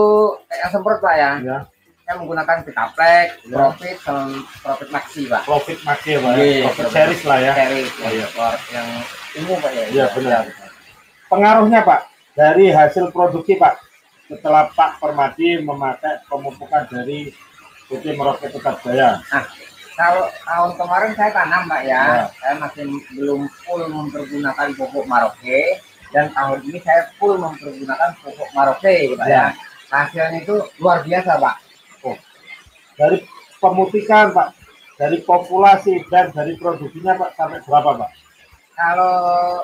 yang 0.50 0.70
semprot 0.74 0.98
Pak 0.98 1.14
ya. 1.14 1.30
Iya. 1.38 1.58
Saya 2.02 2.18
menggunakan 2.18 2.66
Vitaplek, 2.66 3.28
ya. 3.46 3.54
Profit, 3.54 3.96
sama 4.02 4.26
Profit 4.58 4.88
Maxi 4.90 5.22
Pak. 5.30 5.42
Profit 5.46 5.78
Maxi 5.86 6.08
ya 6.10 6.18
Pak, 6.18 6.32
ya. 6.34 6.66
Profit 6.66 6.88
series 6.90 7.22
lah 7.22 7.38
ya. 7.38 7.52
Series, 7.54 7.90
oh, 8.02 8.10
iya. 8.10 8.26
yang 8.74 8.88
umum 9.38 9.56
Pak 9.62 9.72
ya. 9.72 9.84
Iya 9.86 10.06
benar. 10.18 10.42
Ya. 10.50 10.66
Pengaruhnya 11.30 11.80
Pak, 11.86 12.00
dari 12.34 12.66
hasil 12.74 13.14
produksi 13.14 13.54
Pak, 13.54 13.78
setelah 14.26 14.66
Pak 14.74 14.98
Permadi 14.98 15.62
memakai 15.62 16.26
pemupukan 16.26 16.90
dari 16.90 17.30
PT 17.86 18.18
Merauke 18.18 18.50
Tetap 18.50 18.82
Jaya. 18.82 19.22
Nah, 19.30 19.44
kalau 19.92 20.24
tahun 20.42 20.70
kemarin 20.80 21.12
saya 21.14 21.30
tanam 21.30 21.62
Pak 21.68 21.82
ya, 21.84 22.02
ya. 22.02 22.24
saya 22.40 22.54
masih 22.58 22.84
belum 23.14 23.40
full 23.62 23.84
mempergunakan 23.92 24.68
pupuk 24.74 25.04
Maroke 25.04 25.78
dan 26.12 26.28
tahun 26.36 26.60
ini 26.68 26.78
saya 26.84 27.08
full 27.16 27.40
mempergunakan 27.40 28.12
pupuk 28.20 28.48
Maroke 28.52 29.16
Pak 29.16 29.26
ya. 29.26 29.32
ya. 29.32 29.46
Hasilnya 29.88 30.38
itu 30.44 30.56
luar 30.80 31.04
biasa 31.04 31.40
Pak. 31.40 31.56
Oh. 32.04 32.16
Dari 33.00 33.24
pemutikan 33.60 34.32
Pak, 34.36 34.48
dari 35.00 35.18
populasi 35.24 36.04
dan 36.12 36.28
dari 36.36 36.56
produksinya 36.60 37.16
Pak 37.16 37.30
sampai 37.36 37.60
berapa 37.64 37.90
Pak? 38.04 38.10
Kalau 38.72 39.16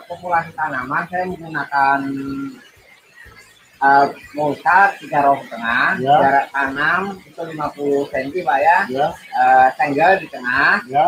populasi 0.04 0.52
tanaman 0.52 1.04
saya 1.08 1.24
menggunakan 1.28 2.00
uh, 3.80 4.06
mulsa 4.36 4.92
tiga 5.00 5.24
row 5.24 5.40
setengah, 5.40 5.96
ya. 6.02 6.16
jarak 6.20 6.46
tanam 6.52 7.02
itu 7.24 7.40
50 7.40 8.12
cm 8.12 8.28
pak 8.44 8.58
ya, 8.60 8.78
ya. 8.92 9.06
Uh, 9.32 9.68
senggel 9.80 10.20
di 10.20 10.26
tengah, 10.28 10.84
ya. 10.92 11.06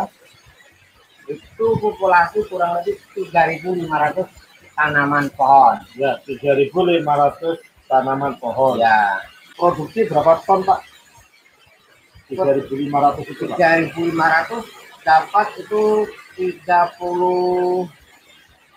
itu 1.29 1.67
populasi 1.79 2.41
kurang 2.49 2.81
lebih 2.81 2.97
3.500 3.15 4.40
tanaman 4.81 5.29
pohon. 5.37 5.77
Ya, 6.01 6.17
3.500 6.25 7.05
tanaman 7.85 8.33
pohon. 8.41 8.81
Ya. 8.81 9.21
Produksi 9.61 10.09
berapa 10.09 10.41
ton 10.49 10.65
pak? 10.65 10.81
3.500 12.33 13.29
itu 13.29 13.45
pak? 13.45 13.57
3.500 13.61 15.05
dapat 15.05 15.47
itu 15.61 15.85
30 16.41 17.93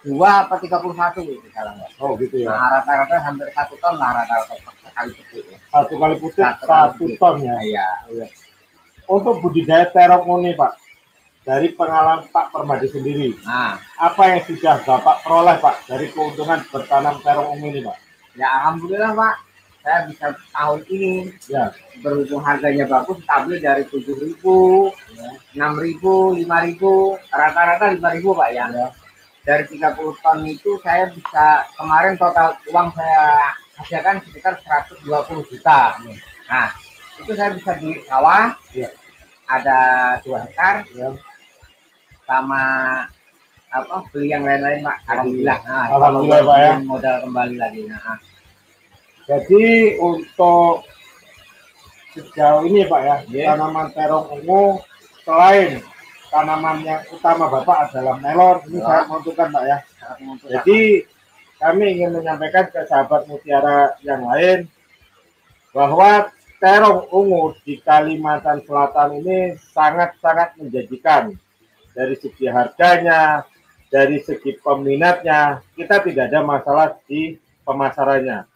dua 0.04 0.43
apa 0.43 0.60
tiga 0.60 0.84
puluh 0.84 0.91
satu 0.99 1.24
gitu 1.24 1.39
sekarang 1.47 1.80
ya. 1.80 1.88
Oh 2.04 2.12
gitu 2.20 2.43
ya. 2.43 2.51
Nah 2.51 2.76
rata-rata 2.76 3.24
hampir 3.24 3.47
satu 3.56 3.80
ton 3.80 3.95
lah 3.95 4.12
rata-rata 4.12 4.60
kali 4.91 5.16
putih. 5.16 5.47
Ya. 5.47 5.58
Satu 5.72 5.93
kali 5.95 6.16
putih 6.20 6.43
satu, 6.43 6.68
satu 6.68 7.06
ton 7.16 7.36
ya. 7.39 7.56
Iya. 7.64 7.88
iya. 8.12 8.28
Untuk 9.08 9.39
budidaya 9.39 9.88
terong 9.95 10.43
ini 10.43 10.60
Pak, 10.60 10.76
dari 11.44 11.76
pengalaman 11.76 12.24
Pak 12.32 12.56
Permadi 12.56 12.88
sendiri, 12.88 13.36
nah. 13.44 13.76
apa 14.00 14.24
yang 14.32 14.41
sudah 14.48 14.80
Bapak 14.88 15.28
peroleh 15.28 15.60
Pak 15.60 15.91
dari 15.91 16.08
keuntungan 16.12 16.64
bertanam 16.72 17.20
terong 17.20 17.60
ini 17.60 17.84
Pak? 17.84 17.98
Ya 18.39 18.48
Alhamdulillah 18.64 19.12
Pak, 19.12 19.36
saya 19.84 20.08
bisa 20.08 20.32
tahun 20.56 20.80
ini 20.88 21.28
ya 21.52 21.68
berhubung 22.00 22.39
harganya 22.39 22.88
bagus 22.88 23.20
stabil 23.28 23.60
dari 23.60 23.84
tujuh 23.91 24.16
ribu 24.16 24.88
enam 25.60 25.76
ribu 25.76 26.32
lima 26.32 26.64
ribu 26.64 27.20
rata-rata 27.28 27.91
lima 27.91 28.16
ribu 28.16 28.32
pak 28.32 28.50
ya, 28.56 28.72
ya. 28.72 28.88
dari 29.44 29.68
30 29.68 30.24
ton 30.24 30.39
itu 30.48 30.80
saya 30.80 31.12
bisa 31.12 31.68
kemarin 31.76 32.16
total 32.16 32.56
uang 32.72 32.96
saya 32.96 33.52
hasilkan 33.76 34.24
sekitar 34.24 34.56
120 34.64 35.52
juta 35.52 36.00
nah 36.48 36.72
itu 37.20 37.32
saya 37.36 37.52
bisa 37.52 37.76
beli 37.76 38.00
sawah 38.08 38.56
ya. 38.72 38.88
ada 39.52 39.78
dua 40.24 40.48
hektar 40.48 40.88
ya. 40.96 41.12
Sama 42.24 42.64
apa 43.74 44.06
beli 44.14 44.30
yang 44.30 44.46
lain-lain 44.46 44.86
pak. 44.86 44.98
Alhamdulillah. 45.10 45.58
Nah, 45.66 45.86
alhamdulillah 45.98 46.42
pak 46.46 46.58
ya. 46.62 46.74
modal 46.86 47.16
kembali 47.26 47.56
lagi 47.58 47.82
nah. 47.90 48.18
Jadi 49.24 49.96
untuk 50.04 50.84
sejauh 52.14 52.68
ini 52.68 52.86
Pak 52.86 53.02
ya, 53.02 53.16
yeah. 53.32 53.56
tanaman 53.56 53.90
terong 53.96 54.30
ungu 54.36 54.84
selain 55.24 55.82
tanaman 56.28 56.84
yang 56.84 57.02
utama 57.10 57.48
Bapak 57.48 57.90
adalah 57.90 58.20
melon, 58.20 58.58
ini 58.70 58.80
saya 58.84 59.08
menentukan 59.08 59.48
Pak 59.50 59.64
ya. 59.64 59.78
Jadi 60.60 60.80
kami 61.58 61.84
ingin 61.96 62.12
menyampaikan 62.20 62.68
ke 62.68 62.84
sahabat 62.86 63.26
mutiara 63.32 63.96
yang 64.04 64.28
lain 64.28 64.68
bahwa 65.72 66.28
terong 66.60 67.08
ungu 67.10 67.56
di 67.64 67.80
Kalimantan 67.80 68.60
Selatan 68.68 69.24
ini 69.24 69.56
sangat-sangat 69.72 70.60
menjanjikan 70.60 71.34
dari 71.94 72.16
segi 72.18 72.46
harganya, 72.50 73.46
dari 73.94 74.18
segi 74.26 74.58
peminatnya, 74.58 75.62
kita 75.78 76.02
tidak 76.02 76.34
ada 76.34 76.41
masalah 76.41 76.98
di 77.06 77.38
pemasarannya. 77.62 78.50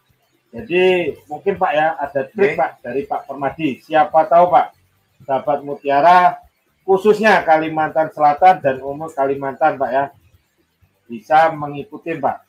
Jadi 0.49 1.13
mungkin 1.29 1.53
Pak 1.59 1.71
ya 1.75 1.87
ada 2.01 2.21
trik 2.25 2.55
okay. 2.55 2.57
Pak 2.57 2.71
dari 2.81 3.01
Pak 3.05 3.21
Permadi. 3.29 3.69
Siapa 3.83 4.25
tahu 4.25 4.49
Pak, 4.49 4.67
sahabat 5.27 5.59
Mutiara 5.61 6.39
khususnya 6.87 7.43
Kalimantan 7.43 8.09
Selatan 8.15 8.63
dan 8.63 8.79
umur 8.79 9.11
Kalimantan 9.11 9.75
Pak 9.75 9.91
ya 9.91 10.05
bisa 11.05 11.51
mengikuti 11.51 12.15
Pak 12.15 12.47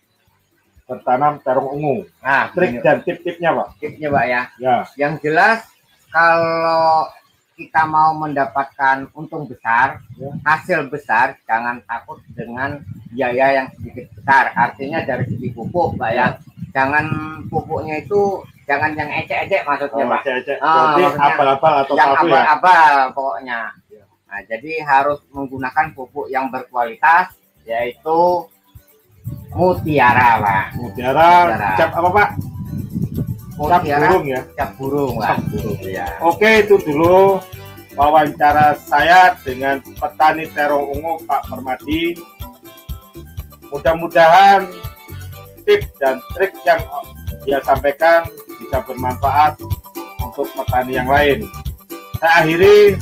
bertanam 0.88 1.36
terong 1.44 1.68
ungu. 1.76 1.96
Nah, 2.24 2.48
trik 2.56 2.80
dan 2.80 3.04
tip-tipnya 3.04 3.52
Pak. 3.52 3.68
Tipnya 3.76 4.08
Pak 4.08 4.24
ya. 4.24 4.42
Ya. 4.56 4.76
Yang 4.96 5.28
jelas 5.28 5.68
kalau 6.08 7.12
kita 7.58 7.82
mau 7.90 8.14
mendapatkan 8.14 9.10
untung 9.18 9.50
besar, 9.50 9.98
ya. 10.14 10.30
hasil 10.46 10.86
besar, 10.86 11.34
jangan 11.42 11.82
takut 11.82 12.22
dengan 12.30 12.78
biaya 13.10 13.58
yang 13.58 13.68
sedikit 13.74 14.06
besar. 14.14 14.54
Artinya 14.54 15.02
dari 15.02 15.26
segi 15.26 15.50
pupuk, 15.50 15.98
Pak 15.98 16.10
ya 16.14 16.38
jangan 16.72 17.06
pupuknya 17.48 18.00
itu 18.00 18.44
jangan 18.68 18.92
yang 18.94 19.08
ecek-ecek 19.08 19.64
maksudnya 19.64 20.04
oh, 20.04 20.10
pak 20.12 20.20
ecek-ecek. 20.24 20.58
Oh, 20.60 21.10
abal-abal 21.16 21.72
atau 21.84 21.94
yang 21.96 22.12
ya? 22.12 22.20
abal-abal 22.20 22.92
ya? 22.92 23.12
pokoknya 23.16 23.60
nah 24.28 24.40
jadi 24.44 24.72
harus 24.84 25.24
menggunakan 25.32 25.96
pupuk 25.96 26.28
yang 26.28 26.52
berkualitas 26.52 27.32
yaitu 27.64 28.44
mutiara 29.56 30.36
pak 30.38 30.64
mutiara, 30.76 31.28
mutiara. 31.48 31.68
cap 31.80 31.90
apa 31.96 32.08
pak 32.12 32.28
cap 33.66 33.82
burung 33.82 34.24
ya. 34.30 34.40
Cap 34.54 34.70
burung 34.78 35.12
pak 35.18 35.26
cap 35.26 35.38
burung 35.50 35.80
ya 35.82 36.06
oke 36.22 36.50
itu 36.62 36.74
dulu 36.86 37.42
wawancara 37.98 38.78
saya 38.78 39.34
dengan 39.42 39.82
petani 39.82 40.46
terong 40.54 40.86
ungu 40.94 41.18
Pak 41.26 41.50
Permadi. 41.50 42.14
Mudah-mudahan 43.74 44.70
tips 45.66 45.90
dan 45.98 46.22
trik 46.32 46.54
yang 46.62 46.80
dia 47.42 47.58
sampaikan 47.66 48.24
bisa 48.62 48.78
bermanfaat 48.86 49.58
untuk 50.22 50.46
petani 50.54 50.96
yang 50.96 51.10
lain. 51.10 51.44
Saya 52.22 52.32
akhiri 52.46 52.96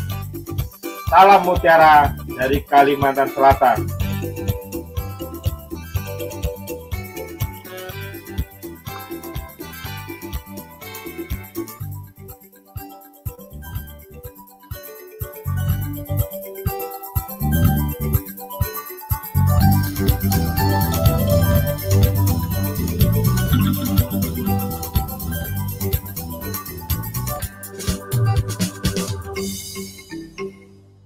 salam 1.13 1.45
mutiara 1.45 2.17
dari 2.27 2.65
Kalimantan 2.65 3.29
Selatan. 3.31 3.85